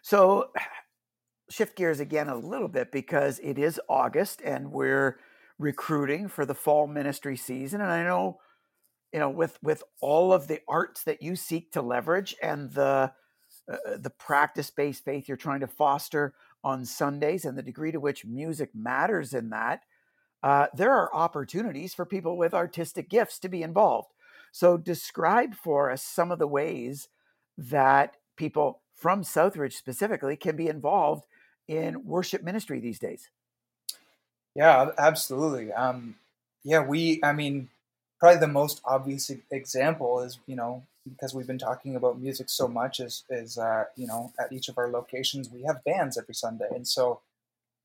so 0.02 0.50
shift 1.50 1.76
gears 1.76 2.00
again 2.00 2.28
a 2.28 2.36
little 2.36 2.68
bit 2.68 2.90
because 2.90 3.38
it 3.40 3.58
is 3.58 3.80
august 3.88 4.40
and 4.42 4.72
we're 4.72 5.18
recruiting 5.58 6.28
for 6.28 6.46
the 6.46 6.54
fall 6.54 6.86
ministry 6.86 7.36
season 7.36 7.80
and 7.80 7.90
i 7.90 8.02
know 8.02 8.38
you 9.12 9.20
know 9.20 9.30
with 9.30 9.58
with 9.62 9.82
all 10.00 10.32
of 10.32 10.48
the 10.48 10.60
arts 10.66 11.04
that 11.04 11.22
you 11.22 11.36
seek 11.36 11.70
to 11.72 11.82
leverage 11.82 12.34
and 12.42 12.72
the 12.72 13.12
uh, 13.70 13.72
uh 13.72 13.96
the 13.98 14.10
practice 14.10 14.70
based 14.70 15.04
faith 15.04 15.28
you're 15.28 15.36
trying 15.36 15.60
to 15.60 15.66
foster 15.66 16.34
on 16.64 16.84
sundays 16.84 17.44
and 17.44 17.56
the 17.56 17.62
degree 17.62 17.92
to 17.92 18.00
which 18.00 18.24
music 18.24 18.70
matters 18.74 19.34
in 19.34 19.50
that 19.50 19.82
uh, 20.42 20.66
there 20.74 20.90
are 20.90 21.14
opportunities 21.14 21.94
for 21.94 22.04
people 22.04 22.36
with 22.36 22.52
artistic 22.52 23.08
gifts 23.08 23.38
to 23.38 23.48
be 23.48 23.62
involved 23.62 24.12
so 24.50 24.76
describe 24.76 25.54
for 25.54 25.90
us 25.90 26.02
some 26.02 26.32
of 26.32 26.38
the 26.38 26.46
ways 26.46 27.08
that 27.56 28.16
people 28.36 28.80
from 28.94 29.22
southridge 29.22 29.74
specifically 29.74 30.36
can 30.36 30.56
be 30.56 30.68
involved 30.68 31.24
in 31.68 32.04
worship 32.04 32.42
ministry 32.42 32.80
these 32.80 32.98
days. 32.98 33.28
Yeah 34.54 34.90
absolutely 34.98 35.72
um, 35.72 36.16
yeah 36.64 36.84
we 36.84 37.20
i 37.22 37.32
mean 37.32 37.68
probably 38.20 38.38
the 38.38 38.48
most 38.48 38.80
obvious 38.84 39.30
example 39.50 40.20
is 40.20 40.38
you 40.46 40.56
know 40.56 40.84
because 41.08 41.34
we've 41.34 41.46
been 41.46 41.58
talking 41.58 41.96
about 41.96 42.20
music 42.20 42.48
so 42.48 42.68
much 42.68 43.00
is 43.00 43.24
is 43.30 43.58
uh, 43.58 43.84
you 43.96 44.06
know 44.06 44.32
at 44.38 44.52
each 44.52 44.68
of 44.68 44.78
our 44.78 44.88
locations 44.88 45.50
we 45.50 45.62
have 45.62 45.84
bands 45.84 46.16
every 46.18 46.34
Sunday 46.34 46.68
and 46.74 46.86
so 46.86 47.20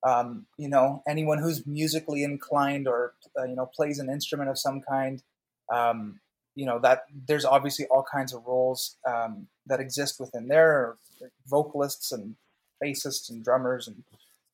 um, 0.03 0.45
you 0.57 0.69
know 0.69 1.01
anyone 1.07 1.39
who's 1.39 1.65
musically 1.65 2.23
inclined 2.23 2.87
or 2.87 3.13
uh, 3.39 3.43
you 3.43 3.55
know 3.55 3.65
plays 3.65 3.99
an 3.99 4.09
instrument 4.09 4.49
of 4.49 4.59
some 4.59 4.81
kind 4.81 5.23
um, 5.73 6.19
you 6.57 6.65
know 6.65 6.79
that 6.79 7.03
there's 7.27 7.45
obviously 7.45 7.85
all 7.87 8.03
kinds 8.03 8.33
of 8.33 8.45
roles 8.45 8.97
um, 9.07 9.47
that 9.65 9.79
exist 9.79 10.19
within 10.19 10.47
there 10.47 10.95
vocalists 11.47 12.11
and 12.11 12.35
bassists 12.83 13.29
and 13.29 13.43
drummers 13.43 13.87
and 13.87 14.03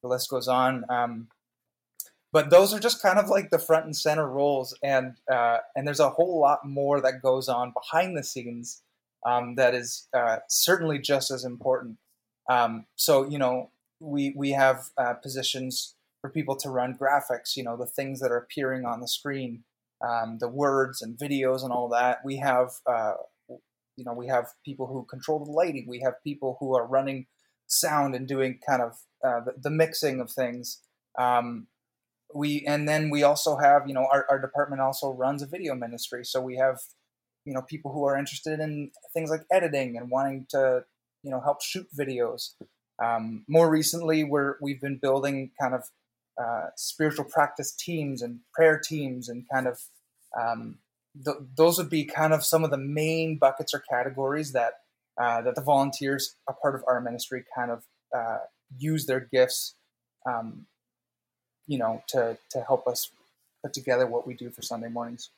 the 0.01 0.07
list 0.07 0.29
goes 0.29 0.47
on 0.47 0.85
um, 0.89 1.27
but 2.33 2.49
those 2.49 2.73
are 2.73 2.79
just 2.79 3.01
kind 3.01 3.19
of 3.19 3.29
like 3.29 3.51
the 3.51 3.59
front 3.59 3.85
and 3.85 3.95
center 3.95 4.27
roles 4.27 4.77
and 4.83 5.15
uh, 5.31 5.59
and 5.75 5.87
there's 5.87 5.99
a 5.99 6.09
whole 6.09 6.39
lot 6.39 6.65
more 6.65 6.99
that 6.99 7.21
goes 7.21 7.47
on 7.47 7.71
behind 7.71 8.17
the 8.17 8.23
scenes 8.23 8.81
um, 9.25 9.55
that 9.55 9.73
is 9.73 10.07
uh, 10.13 10.37
certainly 10.49 10.99
just 10.99 11.31
as 11.31 11.45
important. 11.45 11.97
Um, 12.49 12.85
so 12.95 13.29
you 13.29 13.37
know 13.37 13.69
we 13.99 14.33
we 14.35 14.51
have 14.51 14.89
uh, 14.97 15.13
positions 15.13 15.95
for 16.21 16.29
people 16.29 16.55
to 16.57 16.69
run 16.69 16.97
graphics 16.97 17.55
you 17.55 17.63
know 17.63 17.77
the 17.77 17.85
things 17.85 18.19
that 18.19 18.31
are 18.31 18.37
appearing 18.37 18.85
on 18.85 18.99
the 18.99 19.07
screen 19.07 19.63
um, 20.03 20.37
the 20.39 20.49
words 20.49 21.01
and 21.01 21.17
videos 21.17 21.63
and 21.63 21.71
all 21.71 21.89
that. 21.89 22.19
We 22.23 22.37
have 22.37 22.71
uh, 22.85 23.13
you 23.95 24.05
know 24.05 24.13
we 24.13 24.27
have 24.27 24.47
people 24.65 24.87
who 24.87 25.05
control 25.05 25.43
the 25.43 25.51
lighting. 25.51 25.85
We 25.87 26.01
have 26.01 26.15
people 26.23 26.57
who 26.59 26.75
are 26.75 26.85
running 26.85 27.27
sound 27.67 28.13
and 28.13 28.27
doing 28.27 28.59
kind 28.67 28.81
of 28.81 28.91
uh, 29.25 29.45
the, 29.45 29.53
the, 29.63 29.69
mixing 29.69 30.19
of 30.19 30.29
things. 30.29 30.81
Um, 31.17 31.67
we 32.33 32.65
and 32.67 32.87
then 32.87 33.09
we 33.09 33.23
also 33.23 33.57
have 33.57 33.83
you 33.87 33.93
know 33.93 34.07
our, 34.11 34.25
our 34.29 34.39
department 34.39 34.81
also 34.81 35.11
runs 35.11 35.41
a 35.41 35.47
video 35.47 35.75
ministry. 35.75 36.25
So 36.25 36.41
we 36.41 36.57
have 36.57 36.79
you 37.45 37.53
know 37.53 37.61
people 37.61 37.93
who 37.93 38.05
are 38.05 38.17
interested 38.17 38.59
in 38.59 38.91
things 39.13 39.29
like 39.29 39.43
editing 39.51 39.97
and 39.97 40.09
wanting 40.09 40.47
to 40.49 40.83
you 41.23 41.31
know 41.31 41.39
help 41.39 41.61
shoot 41.61 41.87
videos. 41.97 42.51
Um, 43.03 43.43
more 43.47 43.69
recently 43.69 44.23
we're 44.23 44.55
we've 44.61 44.81
been 44.81 44.97
building 44.97 45.51
kind 45.59 45.73
of 45.73 45.83
uh, 46.41 46.67
spiritual 46.75 47.25
practice 47.25 47.71
teams 47.73 48.21
and 48.21 48.39
prayer 48.53 48.79
teams 48.83 49.29
and 49.29 49.45
kind 49.51 49.67
of 49.67 49.79
um, 50.39 50.79
th- 51.23 51.37
those 51.55 51.77
would 51.77 51.89
be 51.89 52.05
kind 52.05 52.33
of 52.33 52.43
some 52.43 52.63
of 52.63 52.71
the 52.71 52.77
main 52.77 53.37
buckets 53.37 53.73
or 53.73 53.83
categories 53.89 54.51
that 54.51 54.73
uh, 55.21 55.41
that 55.41 55.55
the 55.55 55.61
volunteers 55.61 56.35
a 56.49 56.53
part 56.53 56.75
of 56.75 56.81
our 56.87 56.99
ministry 56.99 57.43
kind 57.55 57.69
of 57.69 57.83
uh, 58.15 58.39
use 58.77 59.05
their 59.05 59.29
gifts 59.31 59.75
um, 60.25 60.65
you 61.67 61.77
know, 61.77 62.03
to 62.09 62.37
to 62.51 62.61
help 62.61 62.87
us 62.87 63.09
put 63.63 63.73
together 63.73 64.07
what 64.07 64.27
we 64.27 64.33
do 64.33 64.49
for 64.49 64.61
Sunday 64.61 64.89
mornings. 64.89 65.29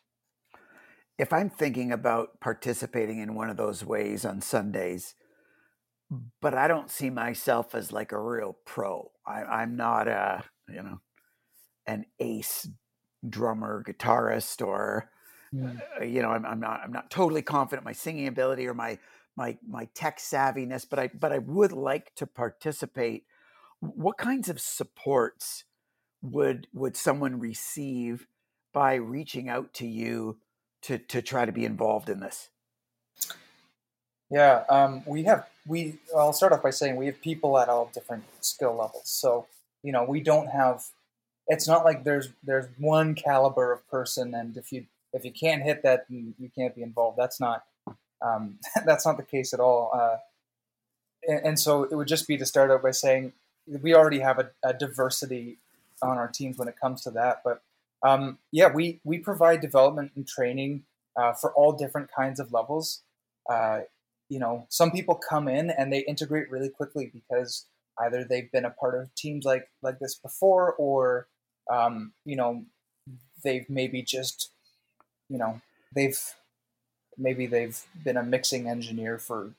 If 1.17 1.31
I'm 1.31 1.49
thinking 1.49 1.91
about 1.91 2.39
participating 2.41 3.19
in 3.19 3.35
one 3.35 3.49
of 3.49 3.57
those 3.57 3.85
ways 3.85 4.25
on 4.25 4.41
Sundays, 4.41 5.15
but 6.41 6.53
I 6.53 6.67
don't 6.67 6.89
see 6.89 7.09
myself 7.09 7.73
as 7.73 7.91
like 7.91 8.11
a 8.11 8.19
real 8.19 8.57
pro. 8.65 9.11
I, 9.25 9.63
am 9.63 9.77
not 9.77 10.07
a 10.07 10.43
you 10.69 10.83
know 10.83 10.99
an 11.87 12.05
ace 12.19 12.67
drummer, 13.27 13.83
guitarist, 13.87 14.65
or 14.65 15.09
mm. 15.53 15.81
uh, 15.99 16.03
you 16.03 16.21
know 16.21 16.29
I'm, 16.29 16.45
I'm 16.45 16.59
not 16.59 16.81
I'm 16.83 16.91
not 16.91 17.09
totally 17.09 17.41
confident 17.41 17.85
my 17.85 17.93
singing 17.93 18.27
ability 18.27 18.67
or 18.67 18.73
my 18.73 18.97
my 19.35 19.57
my 19.67 19.87
tech 19.93 20.19
savviness, 20.19 20.85
but 20.89 20.99
I 20.99 21.09
but 21.13 21.31
I 21.31 21.39
would 21.39 21.71
like 21.71 22.13
to 22.15 22.27
participate. 22.27 23.25
What 23.79 24.17
kinds 24.17 24.49
of 24.49 24.59
supports 24.59 25.65
would 26.21 26.67
would 26.73 26.95
someone 26.97 27.39
receive 27.39 28.27
by 28.73 28.95
reaching 28.95 29.49
out 29.49 29.73
to 29.75 29.87
you 29.87 30.37
to 30.83 30.97
to 30.97 31.21
try 31.21 31.45
to 31.45 31.51
be 31.51 31.65
involved 31.65 32.09
in 32.09 32.19
this? 32.19 32.49
Yeah, 34.29 34.63
um, 34.69 35.03
we 35.05 35.23
have 35.23 35.47
we. 35.67 35.99
I'll 36.15 36.33
start 36.33 36.51
off 36.51 36.63
by 36.63 36.71
saying 36.71 36.95
we 36.95 37.05
have 37.05 37.21
people 37.21 37.59
at 37.59 37.69
all 37.69 37.91
different 37.93 38.23
skill 38.41 38.75
levels. 38.75 39.03
So 39.09 39.45
you 39.85 39.91
know, 39.91 40.03
we 40.03 40.19
don't 40.19 40.47
have. 40.47 40.83
It's 41.47 41.67
not 41.67 41.85
like 41.85 42.03
there's 42.03 42.29
there's 42.43 42.65
one 42.79 43.13
caliber 43.13 43.71
of 43.71 43.87
person, 43.87 44.33
and 44.33 44.57
if 44.57 44.71
you 44.71 44.85
if 45.13 45.23
you 45.23 45.31
can't 45.31 45.61
hit 45.61 45.83
that, 45.83 46.05
you 46.09 46.49
can't 46.55 46.75
be 46.75 46.81
involved. 46.81 47.17
That's 47.17 47.39
not 47.39 47.63
um, 48.21 48.57
that's 48.85 49.05
not 49.05 49.17
the 49.17 49.23
case 49.23 49.53
at 49.53 49.59
all. 49.59 49.91
Uh, 49.93 50.17
and, 51.27 51.45
and, 51.45 51.59
so 51.59 51.83
it 51.83 51.95
would 51.95 52.07
just 52.07 52.27
be 52.27 52.35
to 52.37 52.45
start 52.45 52.71
out 52.71 52.81
by 52.81 52.91
saying 52.91 53.33
we 53.67 53.93
already 53.93 54.19
have 54.19 54.39
a, 54.39 54.49
a 54.63 54.73
diversity 54.73 55.57
on 56.01 56.17
our 56.17 56.27
teams 56.27 56.57
when 56.57 56.67
it 56.67 56.79
comes 56.79 57.01
to 57.01 57.11
that. 57.11 57.41
But 57.43 57.61
um, 58.01 58.39
yeah, 58.51 58.73
we 58.73 58.99
we 59.03 59.19
provide 59.19 59.61
development 59.61 60.13
and 60.15 60.27
training 60.27 60.83
uh, 61.15 61.33
for 61.33 61.53
all 61.53 61.73
different 61.73 62.09
kinds 62.11 62.39
of 62.39 62.51
levels. 62.51 63.01
Uh, 63.47 63.81
you 64.29 64.39
know, 64.39 64.65
some 64.69 64.89
people 64.89 65.13
come 65.13 65.47
in 65.47 65.69
and 65.69 65.93
they 65.93 65.99
integrate 65.99 66.49
really 66.49 66.69
quickly 66.69 67.11
because 67.13 67.65
either 67.99 68.23
they've 68.23 68.51
been 68.51 68.65
a 68.65 68.69
part 68.69 68.99
of 68.99 69.13
teams 69.15 69.45
like 69.45 69.69
like 69.81 69.99
this 69.99 70.15
before, 70.15 70.73
or 70.73 71.27
um, 71.71 72.13
you 72.25 72.35
know, 72.35 72.65
they've 73.43 73.69
maybe 73.69 74.01
just 74.01 74.51
you 75.29 75.37
know 75.37 75.61
they've 75.95 76.19
maybe 77.17 77.45
they've 77.45 77.81
been 78.03 78.17
a 78.17 78.23
mixing 78.23 78.67
engineer 78.67 79.17
for 79.17 79.53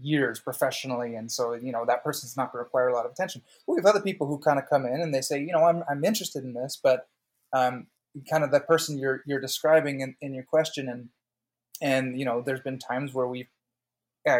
years 0.00 0.38
professionally, 0.38 1.14
and 1.14 1.30
so 1.30 1.54
you 1.54 1.72
know 1.72 1.84
that 1.86 2.04
person's 2.04 2.36
not 2.36 2.52
going 2.52 2.60
to 2.60 2.64
require 2.64 2.88
a 2.88 2.94
lot 2.94 3.06
of 3.06 3.12
attention. 3.12 3.42
We 3.66 3.76
have 3.76 3.86
other 3.86 4.00
people 4.00 4.26
who 4.26 4.38
kind 4.38 4.58
of 4.58 4.68
come 4.68 4.86
in 4.86 5.00
and 5.00 5.14
they 5.14 5.20
say, 5.20 5.40
you 5.40 5.52
know, 5.52 5.64
I'm 5.64 5.82
I'm 5.88 6.04
interested 6.04 6.44
in 6.44 6.54
this, 6.54 6.78
but 6.82 7.08
um, 7.52 7.86
kind 8.28 8.44
of 8.44 8.50
the 8.50 8.60
person 8.60 8.98
you're 8.98 9.22
you're 9.26 9.40
describing 9.40 10.00
in, 10.00 10.16
in 10.20 10.34
your 10.34 10.44
question, 10.44 10.88
and 10.88 11.08
and 11.80 12.18
you 12.18 12.24
know, 12.24 12.42
there's 12.42 12.60
been 12.60 12.78
times 12.78 13.14
where 13.14 13.26
we've 13.26 13.48
uh, 14.28 14.38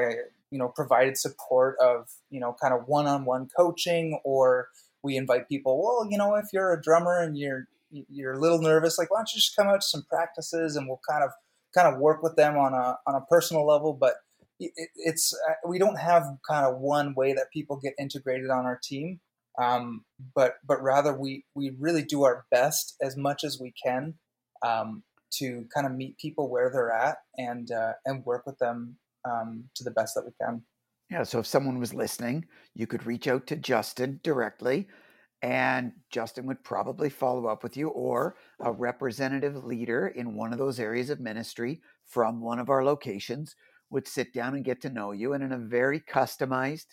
you 0.50 0.58
know 0.58 0.68
provided 0.68 1.16
support 1.16 1.76
of 1.80 2.08
you 2.30 2.40
know 2.40 2.54
kind 2.60 2.74
of 2.74 2.86
one-on-one 2.86 3.48
coaching, 3.56 4.20
or 4.24 4.68
we 5.02 5.16
invite 5.16 5.48
people. 5.48 5.82
Well, 5.82 6.10
you 6.10 6.18
know, 6.18 6.34
if 6.34 6.46
you're 6.52 6.72
a 6.72 6.80
drummer 6.80 7.20
and 7.20 7.36
you're 7.36 7.68
you're 7.90 8.34
a 8.34 8.40
little 8.40 8.60
nervous, 8.60 8.98
like 8.98 9.10
why 9.10 9.18
don't 9.18 9.32
you 9.32 9.38
just 9.38 9.56
come 9.56 9.68
out 9.68 9.80
to 9.80 9.86
some 9.86 10.04
practices 10.08 10.76
and 10.76 10.86
we'll 10.86 11.00
kind 11.08 11.24
of 11.24 11.30
kind 11.74 11.92
of 11.92 12.00
work 12.00 12.22
with 12.22 12.36
them 12.36 12.56
on 12.56 12.74
a 12.74 12.98
on 13.06 13.14
a 13.14 13.24
personal 13.30 13.66
level, 13.66 13.92
but 13.92 14.16
it, 14.60 14.72
it's 14.96 15.34
uh, 15.48 15.54
we 15.68 15.78
don't 15.78 15.98
have 15.98 16.24
kind 16.48 16.66
of 16.66 16.78
one 16.78 17.14
way 17.14 17.32
that 17.32 17.50
people 17.52 17.76
get 17.76 17.94
integrated 17.98 18.50
on 18.50 18.66
our 18.66 18.78
team. 18.82 19.20
Um, 19.58 20.04
but 20.34 20.54
but 20.66 20.82
rather 20.82 21.12
we 21.12 21.44
we 21.54 21.72
really 21.78 22.02
do 22.02 22.24
our 22.24 22.46
best 22.50 22.96
as 23.02 23.16
much 23.16 23.44
as 23.44 23.58
we 23.60 23.72
can 23.84 24.14
um, 24.64 25.02
to 25.32 25.66
kind 25.74 25.86
of 25.86 25.92
meet 25.92 26.18
people 26.18 26.48
where 26.48 26.70
they're 26.70 26.92
at 26.92 27.18
and 27.36 27.70
uh, 27.70 27.94
and 28.04 28.24
work 28.24 28.46
with 28.46 28.58
them 28.58 28.96
um, 29.28 29.64
to 29.74 29.84
the 29.84 29.90
best 29.90 30.14
that 30.14 30.24
we 30.24 30.32
can. 30.40 30.62
Yeah. 31.10 31.22
So 31.22 31.38
if 31.38 31.46
someone 31.46 31.78
was 31.78 31.94
listening, 31.94 32.46
you 32.74 32.86
could 32.86 33.06
reach 33.06 33.28
out 33.28 33.46
to 33.46 33.56
Justin 33.56 34.20
directly, 34.22 34.88
and 35.42 35.92
Justin 36.10 36.46
would 36.46 36.62
probably 36.64 37.08
follow 37.08 37.46
up 37.46 37.62
with 37.62 37.76
you 37.76 37.88
or 37.88 38.36
a 38.60 38.72
representative 38.72 39.64
leader 39.64 40.08
in 40.08 40.34
one 40.34 40.52
of 40.52 40.58
those 40.58 40.80
areas 40.80 41.10
of 41.10 41.20
ministry 41.20 41.80
from 42.06 42.40
one 42.40 42.58
of 42.58 42.70
our 42.70 42.84
locations 42.84 43.54
would 43.90 44.06
sit 44.06 44.32
down 44.34 44.54
and 44.54 44.64
get 44.64 44.80
to 44.82 44.90
know 44.90 45.12
you 45.12 45.32
and 45.32 45.42
in 45.42 45.52
a 45.52 45.58
very 45.58 46.00
customized 46.00 46.86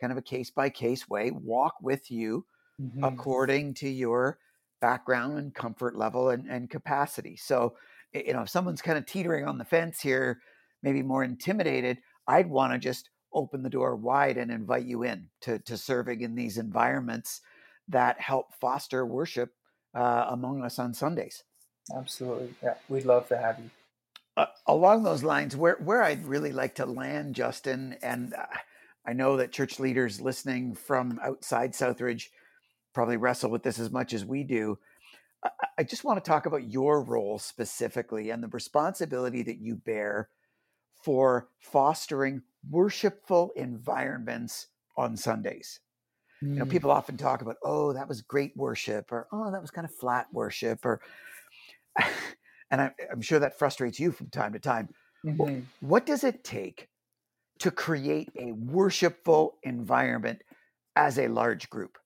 kind 0.00 0.10
of 0.12 0.18
a 0.18 0.22
case 0.22 0.50
by 0.50 0.68
case 0.68 1.08
way 1.08 1.30
walk 1.30 1.74
with 1.82 2.10
you 2.10 2.44
mm-hmm. 2.80 3.04
according 3.04 3.74
to 3.74 3.88
your 3.88 4.38
background 4.80 5.38
and 5.38 5.54
comfort 5.54 5.96
level 5.96 6.30
and, 6.30 6.46
and 6.48 6.70
capacity 6.70 7.36
so 7.36 7.74
you 8.14 8.32
know 8.32 8.42
if 8.42 8.48
someone's 8.48 8.82
kind 8.82 8.98
of 8.98 9.06
teetering 9.06 9.46
on 9.46 9.58
the 9.58 9.64
fence 9.64 10.00
here 10.00 10.40
maybe 10.82 11.02
more 11.02 11.24
intimidated 11.24 11.98
i'd 12.28 12.48
want 12.48 12.72
to 12.72 12.78
just 12.78 13.10
open 13.32 13.62
the 13.62 13.70
door 13.70 13.94
wide 13.96 14.36
and 14.36 14.50
invite 14.50 14.84
you 14.84 15.04
in 15.04 15.28
to, 15.40 15.58
to 15.60 15.76
serving 15.76 16.20
in 16.20 16.34
these 16.34 16.58
environments 16.58 17.40
that 17.88 18.20
help 18.20 18.54
foster 18.60 19.06
worship 19.06 19.52
uh, 19.94 20.26
among 20.28 20.62
us 20.62 20.78
on 20.78 20.94
sundays 20.94 21.44
absolutely 21.96 22.54
yeah 22.62 22.74
we'd 22.88 23.04
love 23.04 23.26
to 23.28 23.36
have 23.36 23.58
you 23.58 23.70
uh, 24.36 24.46
along 24.66 25.02
those 25.02 25.22
lines, 25.22 25.56
where 25.56 25.76
where 25.84 26.02
I'd 26.02 26.24
really 26.24 26.52
like 26.52 26.76
to 26.76 26.86
land, 26.86 27.34
Justin, 27.34 27.96
and 28.02 28.32
uh, 28.34 28.46
I 29.06 29.12
know 29.12 29.36
that 29.36 29.52
church 29.52 29.80
leaders 29.80 30.20
listening 30.20 30.74
from 30.74 31.18
outside 31.22 31.72
Southridge 31.72 32.28
probably 32.94 33.16
wrestle 33.16 33.50
with 33.50 33.62
this 33.62 33.78
as 33.78 33.90
much 33.90 34.12
as 34.12 34.24
we 34.24 34.44
do. 34.44 34.78
I, 35.44 35.50
I 35.78 35.82
just 35.84 36.04
want 36.04 36.22
to 36.22 36.28
talk 36.28 36.46
about 36.46 36.70
your 36.70 37.02
role 37.02 37.38
specifically 37.38 38.30
and 38.30 38.42
the 38.42 38.48
responsibility 38.48 39.42
that 39.42 39.58
you 39.58 39.76
bear 39.76 40.28
for 41.02 41.48
fostering 41.58 42.42
worshipful 42.68 43.52
environments 43.56 44.68
on 44.96 45.16
Sundays. 45.16 45.80
Mm. 46.42 46.54
You 46.54 46.58
know, 46.60 46.66
people 46.66 46.90
often 46.90 47.16
talk 47.16 47.42
about, 47.42 47.56
oh, 47.62 47.92
that 47.92 48.08
was 48.08 48.22
great 48.22 48.56
worship, 48.56 49.12
or 49.12 49.26
oh, 49.32 49.50
that 49.50 49.60
was 49.60 49.70
kind 49.70 49.84
of 49.84 49.94
flat 49.94 50.26
worship, 50.32 50.84
or 50.84 51.00
and 52.70 52.80
I, 52.80 52.90
am 53.10 53.20
sure 53.20 53.38
that 53.38 53.58
frustrates 53.58 54.00
you 54.00 54.12
from 54.12 54.28
time 54.28 54.52
to 54.52 54.58
time. 54.58 54.88
Mm-hmm. 55.24 55.60
What 55.80 56.06
does 56.06 56.24
it 56.24 56.44
take 56.44 56.88
to 57.58 57.70
create 57.70 58.30
a 58.38 58.52
worshipful 58.52 59.56
environment 59.62 60.42
as 60.96 61.18
a 61.18 61.28
large 61.28 61.68
group? 61.68 61.98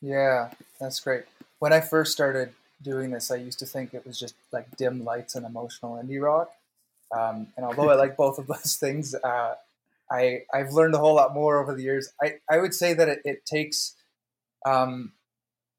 Yeah, 0.00 0.50
that's 0.80 1.00
great. 1.00 1.24
When 1.58 1.72
I 1.72 1.80
first 1.80 2.12
started 2.12 2.52
doing 2.82 3.10
this, 3.10 3.30
I 3.30 3.36
used 3.36 3.58
to 3.60 3.66
think 3.66 3.94
it 3.94 4.06
was 4.06 4.18
just 4.18 4.34
like 4.50 4.76
dim 4.76 5.04
lights 5.04 5.34
and 5.34 5.46
emotional 5.46 6.02
indie 6.02 6.20
rock. 6.20 6.50
Um, 7.16 7.48
and 7.56 7.66
although 7.66 7.90
I 7.90 7.94
like 7.94 8.16
both 8.16 8.38
of 8.38 8.46
those 8.46 8.76
things, 8.80 9.14
uh, 9.14 9.54
I 10.10 10.42
I've 10.52 10.72
learned 10.72 10.94
a 10.94 10.98
whole 10.98 11.14
lot 11.14 11.34
more 11.34 11.60
over 11.60 11.74
the 11.74 11.82
years. 11.82 12.12
I, 12.22 12.38
I 12.50 12.58
would 12.58 12.74
say 12.74 12.94
that 12.94 13.08
it, 13.08 13.20
it 13.24 13.46
takes 13.46 13.94
um, 14.66 15.12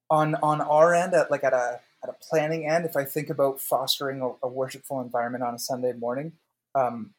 on 0.09 0.35
on 0.35 0.61
our 0.61 0.93
end 0.93 1.13
at 1.13 1.31
like 1.31 1.43
at 1.43 1.53
a 1.53 1.79
at 2.03 2.09
a 2.09 2.13
planning 2.13 2.67
end, 2.67 2.85
if 2.85 2.95
I 2.95 3.05
think 3.05 3.29
about 3.29 3.61
fostering 3.61 4.21
a, 4.21 4.31
a 4.43 4.49
worshipful 4.49 5.01
environment 5.01 5.43
on 5.43 5.53
a 5.53 5.59
Sunday 5.59 5.93
morning, 5.93 6.33
um, 6.73 7.11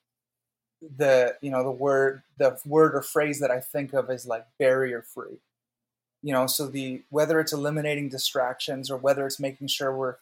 the 0.80 1.36
you 1.40 1.50
know 1.50 1.62
the 1.62 1.70
word 1.70 2.22
the 2.38 2.58
word 2.66 2.94
or 2.94 3.02
phrase 3.02 3.40
that 3.40 3.50
I 3.50 3.60
think 3.60 3.92
of 3.92 4.10
is 4.10 4.26
like 4.26 4.46
barrier 4.58 5.02
free. 5.02 5.38
You 6.22 6.32
know, 6.32 6.46
so 6.46 6.66
the 6.66 7.02
whether 7.10 7.40
it's 7.40 7.52
eliminating 7.52 8.08
distractions 8.08 8.90
or 8.90 8.96
whether 8.96 9.26
it's 9.26 9.40
making 9.40 9.68
sure 9.68 9.96
we're 9.96 10.16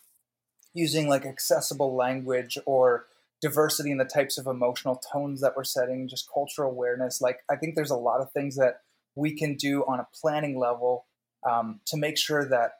using 0.74 1.08
like 1.08 1.26
accessible 1.26 1.94
language 1.94 2.58
or 2.64 3.06
diversity 3.40 3.90
in 3.90 3.98
the 3.98 4.04
types 4.04 4.38
of 4.38 4.46
emotional 4.46 5.00
tones 5.12 5.40
that 5.40 5.54
we're 5.56 5.64
setting, 5.64 6.08
just 6.08 6.28
cultural 6.32 6.70
awareness. 6.70 7.20
Like 7.20 7.40
I 7.50 7.56
think 7.56 7.74
there's 7.74 7.90
a 7.90 7.96
lot 7.96 8.20
of 8.20 8.32
things 8.32 8.56
that 8.56 8.80
we 9.14 9.34
can 9.34 9.56
do 9.56 9.82
on 9.84 10.00
a 10.00 10.06
planning 10.20 10.58
level 10.58 11.06
um, 11.48 11.80
to 11.86 11.96
make 11.96 12.18
sure 12.18 12.48
that 12.48 12.72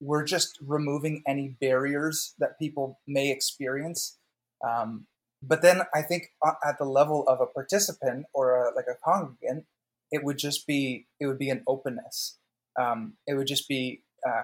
we're 0.00 0.24
just 0.24 0.58
removing 0.64 1.22
any 1.26 1.56
barriers 1.60 2.34
that 2.38 2.58
people 2.58 3.00
may 3.06 3.30
experience. 3.30 4.18
Um, 4.66 5.06
but 5.42 5.62
then 5.62 5.82
I 5.94 6.02
think 6.02 6.30
at 6.44 6.78
the 6.78 6.84
level 6.84 7.24
of 7.28 7.40
a 7.40 7.46
participant 7.46 8.26
or 8.34 8.66
a, 8.66 8.74
like 8.74 8.86
a 8.88 8.96
congregant, 9.04 9.66
it 10.10 10.24
would 10.24 10.38
just 10.38 10.66
be 10.66 11.06
it 11.20 11.26
would 11.26 11.38
be 11.38 11.50
an 11.50 11.62
openness. 11.66 12.38
Um, 12.80 13.14
it 13.26 13.34
would 13.34 13.46
just 13.46 13.68
be 13.68 14.02
uh, 14.26 14.42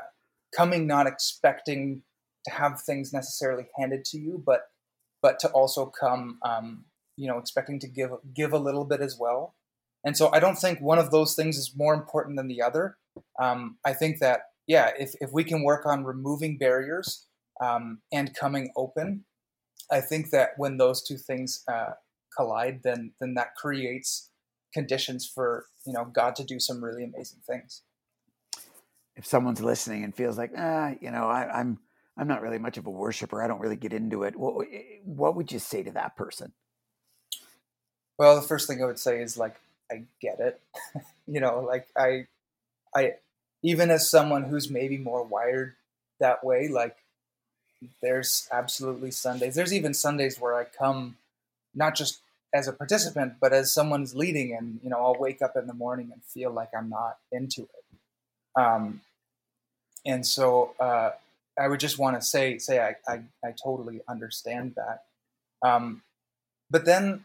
coming 0.56 0.86
not 0.86 1.06
expecting 1.06 2.02
to 2.44 2.52
have 2.52 2.80
things 2.80 3.12
necessarily 3.12 3.66
handed 3.78 4.04
to 4.06 4.18
you, 4.18 4.42
but 4.44 4.62
but 5.24 5.38
to 5.38 5.48
also 5.52 5.86
come, 5.86 6.38
um, 6.42 6.84
you 7.16 7.26
know, 7.26 7.38
expecting 7.38 7.80
to 7.80 7.88
give 7.88 8.10
give 8.34 8.52
a 8.52 8.58
little 8.58 8.84
bit 8.84 9.00
as 9.00 9.16
well. 9.18 9.54
And 10.04 10.14
so 10.18 10.30
I 10.34 10.38
don't 10.38 10.56
think 10.56 10.82
one 10.82 10.98
of 10.98 11.10
those 11.10 11.34
things 11.34 11.56
is 11.56 11.72
more 11.74 11.94
important 11.94 12.36
than 12.36 12.46
the 12.46 12.60
other. 12.60 12.98
Um, 13.40 13.78
I 13.86 13.94
think 13.94 14.18
that 14.18 14.40
yeah, 14.66 14.90
if, 14.98 15.14
if 15.22 15.32
we 15.32 15.42
can 15.42 15.62
work 15.62 15.86
on 15.86 16.04
removing 16.04 16.58
barriers 16.58 17.26
um, 17.58 18.02
and 18.12 18.34
coming 18.34 18.70
open, 18.76 19.24
I 19.90 20.02
think 20.02 20.28
that 20.28 20.50
when 20.58 20.76
those 20.76 21.02
two 21.02 21.16
things 21.16 21.64
uh, 21.72 21.92
collide, 22.36 22.82
then 22.84 23.12
then 23.18 23.32
that 23.32 23.54
creates 23.56 24.28
conditions 24.74 25.26
for 25.26 25.64
you 25.86 25.94
know 25.94 26.04
God 26.04 26.36
to 26.36 26.44
do 26.44 26.60
some 26.60 26.84
really 26.84 27.04
amazing 27.04 27.40
things. 27.46 27.80
If 29.16 29.24
someone's 29.24 29.62
listening 29.62 30.04
and 30.04 30.14
feels 30.14 30.36
like, 30.36 30.50
ah, 30.58 30.92
you 31.00 31.10
know, 31.10 31.30
I, 31.30 31.60
I'm 31.60 31.78
I'm 32.16 32.28
not 32.28 32.42
really 32.42 32.58
much 32.58 32.78
of 32.78 32.86
a 32.86 32.90
worshiper. 32.90 33.42
I 33.42 33.48
don't 33.48 33.60
really 33.60 33.76
get 33.76 33.92
into 33.92 34.22
it. 34.22 34.36
What 34.36 34.66
what 35.04 35.36
would 35.36 35.50
you 35.50 35.58
say 35.58 35.82
to 35.82 35.90
that 35.92 36.16
person? 36.16 36.52
Well, 38.18 38.36
the 38.36 38.46
first 38.46 38.68
thing 38.68 38.82
I 38.82 38.86
would 38.86 38.98
say 38.98 39.20
is 39.20 39.36
like, 39.36 39.56
I 39.90 40.04
get 40.20 40.38
it. 40.38 40.60
you 41.26 41.40
know, 41.40 41.60
like 41.60 41.88
I 41.96 42.26
I 42.94 43.14
even 43.62 43.90
as 43.90 44.08
someone 44.08 44.44
who's 44.44 44.70
maybe 44.70 44.98
more 44.98 45.24
wired 45.24 45.74
that 46.20 46.44
way, 46.44 46.68
like 46.68 46.96
there's 48.00 48.48
absolutely 48.52 49.10
Sundays. 49.10 49.54
There's 49.54 49.72
even 49.72 49.94
Sundays 49.94 50.40
where 50.40 50.54
I 50.54 50.64
come 50.64 51.16
not 51.74 51.96
just 51.96 52.20
as 52.54 52.68
a 52.68 52.72
participant, 52.72 53.34
but 53.40 53.52
as 53.52 53.74
someone's 53.74 54.14
leading, 54.14 54.54
and 54.54 54.78
you 54.82 54.90
know, 54.90 54.98
I'll 54.98 55.18
wake 55.18 55.42
up 55.42 55.56
in 55.56 55.66
the 55.66 55.74
morning 55.74 56.10
and 56.12 56.22
feel 56.22 56.52
like 56.52 56.70
I'm 56.76 56.88
not 56.88 57.18
into 57.32 57.62
it. 57.62 58.60
Um, 58.60 59.00
and 60.06 60.24
so 60.24 60.74
uh, 60.78 61.10
I 61.58 61.68
would 61.68 61.80
just 61.80 61.98
want 61.98 62.20
to 62.20 62.26
say 62.26 62.58
say 62.58 62.80
I, 62.80 62.96
I, 63.10 63.22
I 63.44 63.54
totally 63.62 64.00
understand 64.08 64.74
that. 64.76 65.04
Um, 65.66 66.02
but 66.70 66.84
then 66.84 67.24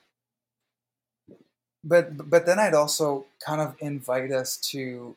but 1.84 2.30
but 2.30 2.46
then 2.46 2.60
I'd 2.60 2.74
also 2.74 3.26
kind 3.46 3.62
of 3.62 3.76
invite 3.80 4.32
us 4.32 4.58
to 4.72 5.16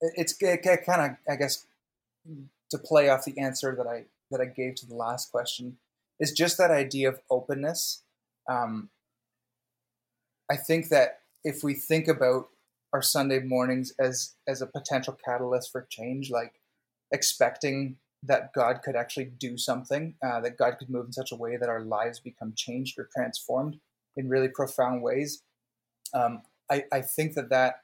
it's 0.00 0.34
it, 0.40 0.60
it 0.64 0.86
kind 0.86 1.00
of 1.12 1.32
I 1.32 1.36
guess 1.36 1.66
to 2.70 2.78
play 2.78 3.08
off 3.08 3.24
the 3.24 3.38
answer 3.38 3.74
that 3.74 3.86
I 3.86 4.04
that 4.30 4.40
I 4.40 4.46
gave 4.46 4.74
to 4.76 4.86
the 4.86 4.94
last 4.94 5.30
question 5.30 5.78
is 6.20 6.32
just 6.32 6.58
that 6.58 6.70
idea 6.70 7.08
of 7.08 7.20
openness. 7.30 8.02
Um, 8.48 8.90
I 10.50 10.56
think 10.56 10.88
that 10.88 11.20
if 11.42 11.62
we 11.62 11.74
think 11.74 12.08
about 12.08 12.48
our 12.92 13.02
Sunday 13.02 13.40
mornings 13.40 13.92
as 13.98 14.34
as 14.46 14.62
a 14.62 14.66
potential 14.66 15.16
catalyst 15.24 15.72
for 15.72 15.86
change, 15.88 16.30
like 16.30 16.54
expecting 17.10 17.96
that 18.26 18.52
God 18.54 18.80
could 18.82 18.96
actually 18.96 19.26
do 19.26 19.56
something, 19.58 20.14
uh, 20.24 20.40
that 20.40 20.56
God 20.56 20.76
could 20.78 20.90
move 20.90 21.06
in 21.06 21.12
such 21.12 21.32
a 21.32 21.36
way 21.36 21.56
that 21.56 21.68
our 21.68 21.82
lives 21.82 22.20
become 22.20 22.52
changed 22.56 22.98
or 22.98 23.08
transformed 23.14 23.78
in 24.16 24.28
really 24.28 24.48
profound 24.48 25.02
ways. 25.02 25.42
Um, 26.14 26.42
I, 26.70 26.84
I 26.92 27.02
think 27.02 27.34
that 27.34 27.50
that 27.50 27.76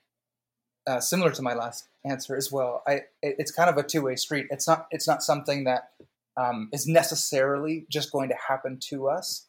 uh, 0.86 1.00
similar 1.00 1.30
to 1.30 1.42
my 1.42 1.54
last 1.54 1.88
answer 2.04 2.36
as 2.36 2.50
well. 2.50 2.82
I 2.86 3.02
it's 3.22 3.52
kind 3.52 3.68
of 3.68 3.76
a 3.76 3.82
two 3.82 4.02
way 4.02 4.16
street. 4.16 4.46
It's 4.50 4.66
not 4.66 4.86
it's 4.90 5.06
not 5.06 5.22
something 5.22 5.64
that 5.64 5.90
um, 6.36 6.68
is 6.72 6.86
necessarily 6.86 7.86
just 7.90 8.12
going 8.12 8.28
to 8.30 8.36
happen 8.48 8.78
to 8.88 9.08
us. 9.08 9.46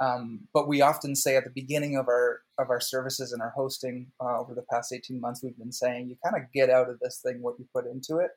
Um, 0.00 0.48
but 0.52 0.66
we 0.66 0.82
often 0.82 1.14
say 1.14 1.36
at 1.36 1.44
the 1.44 1.50
beginning 1.50 1.96
of 1.96 2.08
our 2.08 2.40
of 2.58 2.70
our 2.70 2.80
services 2.80 3.32
and 3.32 3.40
our 3.40 3.50
hosting 3.50 4.08
uh, 4.20 4.40
over 4.40 4.54
the 4.54 4.64
past 4.70 4.92
18 4.92 5.20
months, 5.20 5.42
we've 5.42 5.56
been 5.56 5.72
saying 5.72 6.08
you 6.08 6.16
kind 6.22 6.36
of 6.36 6.52
get 6.52 6.68
out 6.68 6.90
of 6.90 6.98
this 7.00 7.20
thing 7.24 7.40
what 7.40 7.58
you 7.58 7.66
put 7.74 7.86
into 7.86 8.18
it, 8.18 8.30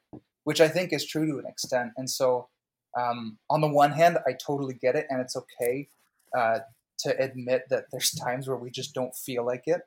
which 0.48 0.62
I 0.62 0.70
think 0.70 0.94
is 0.94 1.06
true 1.06 1.26
to 1.26 1.40
an 1.40 1.46
extent. 1.46 1.92
And 1.98 2.10
so, 2.10 2.48
um, 2.98 3.38
on 3.50 3.60
the 3.60 3.68
one 3.68 3.92
hand, 3.92 4.18
I 4.26 4.32
totally 4.32 4.76
get 4.76 4.96
it, 4.96 5.06
and 5.10 5.20
it's 5.20 5.36
okay 5.36 5.90
uh, 6.34 6.60
to 7.00 7.22
admit 7.22 7.64
that 7.70 7.88
there's 7.92 8.12
times 8.24 8.48
where 8.48 8.56
we 8.56 8.72
just 8.72 8.94
don't 8.94 9.14
feel 9.14 9.46
like 9.46 9.64
it. 9.66 9.82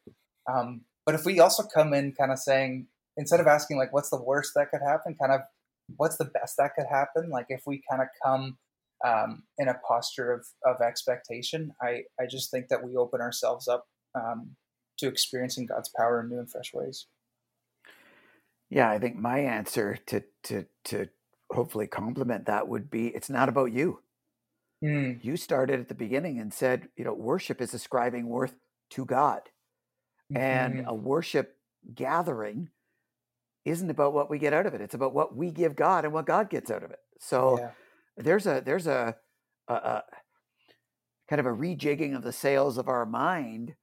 Um, 0.47 0.83
but 1.07 1.15
if 1.15 1.25
we 1.25 1.41
also 1.41 1.63
come 1.63 1.95
in 1.95 2.13
kind 2.13 2.31
of 2.31 2.39
saying, 2.39 2.89
instead 3.17 3.41
of 3.41 3.47
asking 3.47 3.79
like, 3.79 3.95
what's 3.95 4.11
the 4.11 4.23
worst 4.23 4.53
that 4.55 4.71
could 4.71 4.83
happen, 4.87 5.17
kind 5.19 5.33
of 5.33 5.41
what's 5.97 6.19
the 6.19 6.27
best 6.27 6.59
that 6.59 6.75
could 6.77 6.89
happen? 6.91 7.31
Like 7.31 7.47
if 7.49 7.63
we 7.67 7.83
kind 7.91 8.03
of 8.03 8.09
come 8.23 8.59
um, 9.03 9.45
in 9.57 9.67
a 9.67 9.81
posture 9.89 10.31
of, 10.31 10.47
of 10.67 10.83
expectation, 10.83 11.73
I, 11.81 12.03
I 12.21 12.27
just 12.29 12.51
think 12.51 12.69
that 12.69 12.85
we 12.85 12.97
open 12.97 13.23
ourselves 13.23 13.67
up 13.67 13.87
um, 14.15 14.57
to 14.99 15.09
experiencing 15.09 15.65
God's 15.65 15.91
power 15.97 16.21
in 16.21 16.29
new 16.29 16.39
and 16.39 16.51
fresh 16.51 16.75
ways. 16.75 17.07
Yeah, 18.71 18.89
I 18.89 18.99
think 18.99 19.17
my 19.17 19.41
answer 19.41 19.99
to 20.07 20.23
to 20.45 20.67
to 20.85 21.09
hopefully 21.51 21.89
complement 21.89 22.47
that 22.47 22.69
would 22.69 22.91
be 22.91 23.09
it's 23.09 23.29
not 23.29 23.49
about 23.49 23.73
you. 23.73 24.01
Mm. 24.83 25.23
You 25.23 25.37
started 25.37 25.81
at 25.81 25.89
the 25.89 25.95
beginning 25.95 26.39
and 26.39 26.55
said, 26.55 26.89
you 26.97 27.05
know, 27.05 27.13
worship 27.13 27.61
is 27.61 27.75
ascribing 27.75 28.29
worth 28.29 28.55
to 28.91 29.05
God. 29.05 29.43
Mm-hmm. 30.33 30.37
And 30.43 30.85
a 30.87 30.95
worship 30.95 31.57
gathering 31.95 32.71
isn't 33.65 33.91
about 33.91 34.15
what 34.15 34.31
we 34.31 34.39
get 34.39 34.55
out 34.55 34.67
of 34.67 34.75
it. 34.75 34.81
It's 34.81 34.95
about 34.95 35.13
what 35.13 35.37
we 35.37 35.51
give 35.51 35.77
God 35.77 36.05
and 36.05 36.15
what 36.15 36.27
God 36.27 36.49
gets 36.49 36.71
out 36.71 36.83
of 36.83 36.91
it. 36.91 37.01
So 37.19 37.59
yeah. 37.59 37.71
there's 38.17 38.47
a 38.47 38.63
there's 38.65 38.87
a, 38.87 39.17
a, 39.69 39.75
a 39.75 40.03
kind 41.29 41.41
of 41.41 41.47
a 41.47 41.51
rejigging 41.51 42.17
of 42.17 42.23
the 42.23 42.33
sails 42.33 42.79
of 42.79 42.89
our 42.89 43.05
mind 43.05 43.75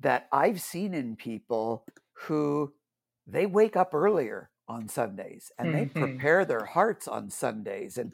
that 0.00 0.28
I've 0.32 0.60
seen 0.60 0.94
in 0.94 1.16
people 1.16 1.84
who 2.26 2.72
they 3.26 3.46
wake 3.46 3.76
up 3.76 3.94
earlier 3.94 4.50
on 4.68 4.88
Sundays 4.88 5.52
and 5.58 5.68
mm-hmm. 5.68 5.78
they 5.78 5.86
prepare 5.86 6.44
their 6.44 6.64
hearts 6.64 7.08
on 7.08 7.30
Sundays 7.30 7.98
and 7.98 8.12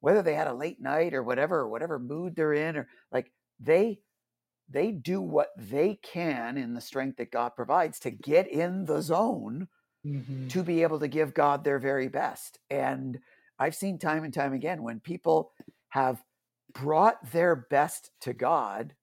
whether 0.00 0.22
they 0.22 0.34
had 0.34 0.46
a 0.46 0.54
late 0.54 0.80
night 0.80 1.14
or 1.14 1.22
whatever 1.22 1.60
or 1.60 1.68
whatever 1.68 1.98
mood 1.98 2.36
they're 2.36 2.52
in 2.52 2.76
or 2.76 2.88
like 3.10 3.32
they 3.58 3.98
they 4.68 4.90
do 4.90 5.20
what 5.20 5.50
they 5.56 5.98
can 6.02 6.56
in 6.56 6.74
the 6.74 6.80
strength 6.80 7.18
that 7.18 7.30
God 7.30 7.50
provides 7.50 8.00
to 8.00 8.10
get 8.10 8.50
in 8.50 8.84
the 8.84 9.00
zone 9.00 9.68
mm-hmm. 10.04 10.48
to 10.48 10.62
be 10.62 10.82
able 10.82 10.98
to 11.00 11.08
give 11.08 11.34
God 11.34 11.62
their 11.62 11.78
very 11.78 12.08
best. 12.08 12.58
And 12.68 13.20
I've 13.58 13.74
seen 13.74 13.98
time 13.98 14.24
and 14.24 14.34
time 14.34 14.52
again 14.52 14.82
when 14.82 15.00
people 15.00 15.52
have 15.90 16.22
brought 16.72 17.30
their 17.30 17.54
best 17.54 18.10
to 18.22 18.32
God, 18.32 18.94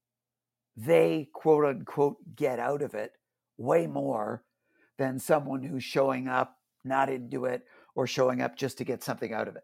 they 0.76 1.30
quote 1.34 1.66
unquote 1.66 2.18
get 2.36 2.60
out 2.60 2.82
of 2.82 2.94
it 2.94 3.14
way 3.58 3.88
more 3.88 4.44
than 5.04 5.20
someone 5.20 5.62
who's 5.62 5.84
showing 5.84 6.30
up 6.30 6.58
not 6.86 7.10
into 7.10 7.44
it 7.44 7.64
or 7.94 8.08
showing 8.08 8.42
up 8.42 8.56
just 8.56 8.78
to 8.78 8.86
get 8.86 9.04
something 9.04 9.34
out 9.34 9.50
of 9.50 9.58
it. 9.58 9.64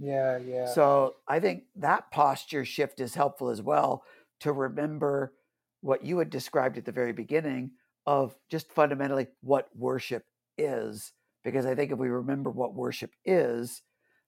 Yeah, 0.00 0.38
yeah. 0.38 0.66
So 0.66 1.14
I 1.28 1.38
think 1.38 1.64
that 1.76 2.10
posture 2.10 2.64
shift 2.64 3.00
is 3.00 3.14
helpful 3.14 3.50
as 3.50 3.62
well 3.62 4.02
to 4.40 4.52
remember 4.52 5.32
what 5.80 6.04
you 6.04 6.18
had 6.18 6.28
described 6.28 6.76
at 6.76 6.84
the 6.84 6.92
very 6.92 7.12
beginning 7.12 7.70
of 8.04 8.34
just 8.50 8.72
fundamentally 8.72 9.28
what 9.42 9.68
worship 9.76 10.24
is. 10.58 11.12
Because 11.44 11.66
I 11.66 11.76
think 11.76 11.92
if 11.92 11.98
we 11.98 12.08
remember 12.08 12.50
what 12.50 12.74
worship 12.74 13.12
is, 13.24 13.82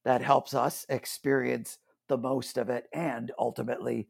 that 0.04 0.22
helps 0.22 0.54
us 0.54 0.86
experience 0.88 1.78
the 2.08 2.18
most 2.18 2.56
of 2.56 2.70
it 2.70 2.86
and 2.92 3.32
ultimately 3.38 4.08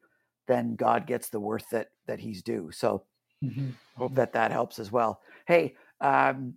then 0.49 0.75
God 0.75 1.07
gets 1.07 1.29
the 1.29 1.41
worth 1.41 1.69
that 1.71 1.89
that 2.07 2.19
he's 2.21 2.43
due. 2.43 2.71
So 2.73 3.05
mm-hmm. 3.43 3.71
hope 3.97 4.15
that 4.17 4.33
that 4.35 4.51
helps 4.51 4.79
as 4.79 4.93
well. 4.93 5.21
Hey, 5.47 5.77
um, 6.03 6.55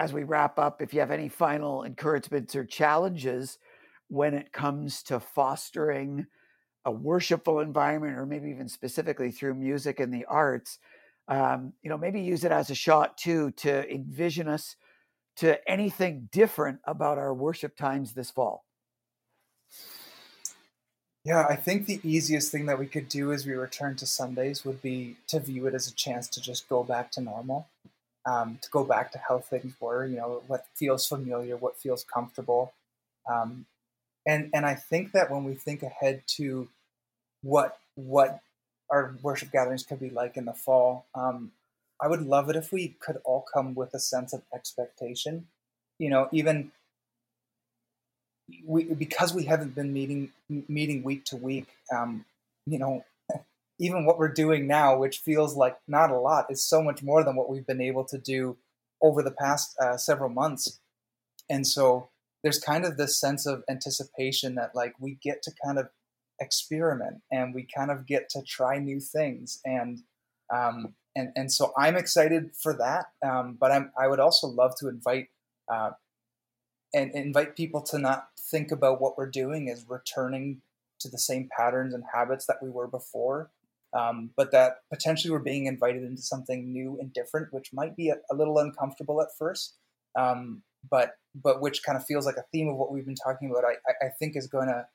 as 0.00 0.12
we 0.12 0.24
wrap 0.24 0.58
up, 0.58 0.80
if 0.82 0.92
you 0.92 1.00
have 1.00 1.10
any 1.10 1.28
final 1.28 1.84
encouragements 1.84 2.56
or 2.56 2.64
challenges 2.64 3.58
when 4.08 4.34
it 4.34 4.52
comes 4.52 5.02
to 5.04 5.20
fostering 5.20 6.26
a 6.86 6.90
worshipful 6.90 7.60
environment, 7.60 8.18
or 8.18 8.24
maybe 8.24 8.48
even 8.48 8.68
specifically 8.68 9.30
through 9.30 9.54
music 9.54 10.00
and 10.00 10.12
the 10.12 10.24
arts, 10.24 10.78
um, 11.28 11.74
you 11.82 11.90
know, 11.90 11.98
maybe 11.98 12.22
use 12.22 12.42
it 12.42 12.50
as 12.50 12.70
a 12.70 12.74
shot 12.74 13.18
too 13.18 13.50
to 13.52 13.88
envision 13.92 14.48
us 14.48 14.76
to 15.36 15.70
anything 15.70 16.28
different 16.32 16.80
about 16.84 17.18
our 17.18 17.34
worship 17.34 17.76
times 17.76 18.14
this 18.14 18.30
fall. 18.30 18.64
Yeah, 21.24 21.46
I 21.46 21.56
think 21.56 21.84
the 21.84 22.00
easiest 22.02 22.50
thing 22.50 22.64
that 22.66 22.78
we 22.78 22.86
could 22.86 23.08
do 23.08 23.30
as 23.32 23.44
we 23.44 23.52
return 23.52 23.94
to 23.96 24.06
Sundays 24.06 24.64
would 24.64 24.80
be 24.80 25.16
to 25.26 25.38
view 25.38 25.66
it 25.66 25.74
as 25.74 25.86
a 25.86 25.92
chance 25.92 26.28
to 26.28 26.40
just 26.40 26.68
go 26.68 26.82
back 26.82 27.10
to 27.12 27.20
normal, 27.20 27.68
um, 28.26 28.58
to 28.62 28.70
go 28.70 28.84
back 28.84 29.12
to 29.12 29.20
how 29.28 29.38
things 29.38 29.74
were. 29.80 30.04
You 30.04 30.16
know, 30.16 30.42
what 30.46 30.66
feels 30.74 31.06
familiar, 31.06 31.56
what 31.56 31.78
feels 31.78 32.04
comfortable, 32.04 32.72
um, 33.30 33.66
and 34.26 34.50
and 34.54 34.66
I 34.66 34.74
think 34.74 35.12
that 35.12 35.30
when 35.30 35.44
we 35.44 35.54
think 35.54 35.82
ahead 35.82 36.22
to 36.36 36.68
what 37.42 37.78
what 37.94 38.40
our 38.90 39.14
worship 39.22 39.52
gatherings 39.52 39.84
could 39.84 40.00
be 40.00 40.10
like 40.10 40.36
in 40.36 40.44
the 40.44 40.52
fall, 40.52 41.06
um, 41.14 41.52
I 42.00 42.08
would 42.08 42.22
love 42.22 42.50
it 42.50 42.56
if 42.56 42.72
we 42.72 42.96
could 43.00 43.18
all 43.24 43.44
come 43.52 43.74
with 43.74 43.94
a 43.94 44.00
sense 44.00 44.32
of 44.32 44.42
expectation. 44.54 45.46
You 45.98 46.10
know, 46.10 46.28
even 46.32 46.72
we 48.66 48.84
because 48.84 49.34
we 49.34 49.44
haven't 49.44 49.74
been 49.74 49.92
meeting 49.92 50.30
meeting 50.48 51.02
week 51.02 51.24
to 51.26 51.36
week. 51.36 51.68
Um, 51.94 52.24
you 52.66 52.78
know, 52.78 53.04
even 53.80 54.04
what 54.04 54.18
we're 54.18 54.32
doing 54.32 54.66
now, 54.66 54.96
which 54.96 55.18
feels 55.18 55.56
like 55.56 55.78
not 55.88 56.10
a 56.10 56.18
lot, 56.18 56.46
is 56.50 56.64
so 56.64 56.82
much 56.82 57.02
more 57.02 57.24
than 57.24 57.34
what 57.34 57.48
we've 57.48 57.66
been 57.66 57.80
able 57.80 58.04
to 58.04 58.18
do 58.18 58.56
over 59.02 59.22
the 59.22 59.30
past 59.30 59.74
uh, 59.80 59.96
several 59.96 60.28
months. 60.28 60.78
And 61.48 61.66
so 61.66 62.10
there's 62.42 62.58
kind 62.58 62.84
of 62.84 62.96
this 62.96 63.18
sense 63.18 63.46
of 63.46 63.64
anticipation 63.68 64.54
that 64.54 64.74
like 64.74 64.94
we 65.00 65.18
get 65.22 65.42
to 65.42 65.52
kind 65.64 65.78
of 65.78 65.88
experiment 66.40 67.22
and 67.32 67.54
we 67.54 67.66
kind 67.74 67.90
of 67.90 68.06
get 68.06 68.28
to 68.30 68.42
try 68.42 68.78
new 68.78 69.00
things 69.00 69.60
and 69.64 70.00
um, 70.52 70.94
and 71.16 71.30
and 71.36 71.52
so 71.52 71.72
I'm 71.76 71.96
excited 71.96 72.50
for 72.56 72.72
that. 72.74 73.06
Um, 73.24 73.56
but 73.60 73.70
I'm 73.72 73.92
I 73.98 74.08
would 74.08 74.20
also 74.20 74.46
love 74.46 74.74
to 74.78 74.88
invite 74.88 75.28
uh, 75.72 75.90
and 76.94 77.12
invite 77.12 77.56
people 77.56 77.82
to 77.82 77.98
not 77.98 78.28
think 78.38 78.72
about 78.72 79.00
what 79.00 79.16
we're 79.16 79.30
doing 79.30 79.70
as 79.70 79.86
returning 79.88 80.62
to 81.00 81.08
the 81.08 81.18
same 81.18 81.48
patterns 81.56 81.94
and 81.94 82.04
habits 82.14 82.46
that 82.46 82.62
we 82.62 82.68
were 82.68 82.86
before, 82.86 83.50
um, 83.92 84.30
but 84.36 84.52
that 84.52 84.76
potentially 84.92 85.30
we're 85.30 85.38
being 85.38 85.66
invited 85.66 86.04
into 86.04 86.22
something 86.22 86.72
new 86.72 86.98
and 87.00 87.12
different, 87.12 87.52
which 87.52 87.70
might 87.72 87.96
be 87.96 88.10
a, 88.10 88.16
a 88.30 88.34
little 88.34 88.58
uncomfortable 88.58 89.20
at 89.20 89.28
first. 89.38 89.76
Um, 90.18 90.62
but 90.90 91.12
but 91.34 91.60
which 91.60 91.82
kind 91.82 91.96
of 91.96 92.04
feels 92.04 92.26
like 92.26 92.36
a 92.36 92.44
theme 92.52 92.68
of 92.68 92.76
what 92.76 92.92
we've 92.92 93.04
been 93.04 93.14
talking 93.14 93.50
about. 93.50 93.64
I, 93.64 94.06
I 94.06 94.08
think 94.18 94.36
is 94.36 94.46
going 94.46 94.68
to 94.68 94.86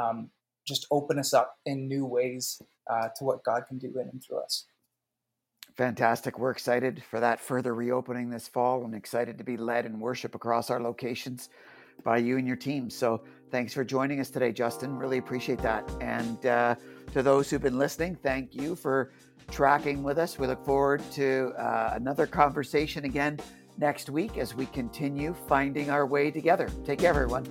um, 0.00 0.30
just 0.66 0.86
open 0.90 1.18
us 1.18 1.34
up 1.34 1.56
in 1.66 1.88
new 1.88 2.06
ways 2.06 2.60
uh, 2.90 3.08
to 3.16 3.24
what 3.24 3.44
God 3.44 3.64
can 3.68 3.78
do 3.78 3.92
in 3.98 4.08
and 4.08 4.22
through 4.22 4.38
us. 4.38 4.66
Fantastic. 5.76 6.38
We're 6.38 6.50
excited 6.50 7.02
for 7.02 7.20
that 7.20 7.40
further 7.40 7.74
reopening 7.74 8.30
this 8.30 8.46
fall 8.46 8.84
and 8.84 8.94
excited 8.94 9.38
to 9.38 9.44
be 9.44 9.56
led 9.56 9.86
in 9.86 10.00
worship 10.00 10.34
across 10.34 10.70
our 10.70 10.80
locations 10.80 11.48
by 12.04 12.18
you 12.18 12.36
and 12.36 12.46
your 12.46 12.56
team. 12.56 12.90
So 12.90 13.22
thanks 13.52 13.74
for 13.74 13.84
joining 13.84 14.18
us 14.18 14.30
today, 14.30 14.50
Justin. 14.50 14.96
Really 14.96 15.18
appreciate 15.18 15.58
that. 15.58 15.88
And 16.00 16.44
uh, 16.46 16.74
to 17.12 17.22
those 17.22 17.50
who've 17.50 17.62
been 17.62 17.78
listening, 17.78 18.16
thank 18.16 18.54
you 18.54 18.74
for 18.74 19.12
tracking 19.50 20.02
with 20.02 20.18
us. 20.18 20.38
We 20.38 20.46
look 20.46 20.64
forward 20.64 21.02
to 21.12 21.52
uh, 21.58 21.92
another 21.94 22.26
conversation 22.26 23.04
again 23.04 23.38
next 23.76 24.08
week 24.08 24.38
as 24.38 24.54
we 24.54 24.66
continue 24.66 25.34
finding 25.46 25.90
our 25.90 26.06
way 26.06 26.30
together. 26.30 26.68
Take 26.84 27.00
care, 27.00 27.10
everyone. 27.10 27.46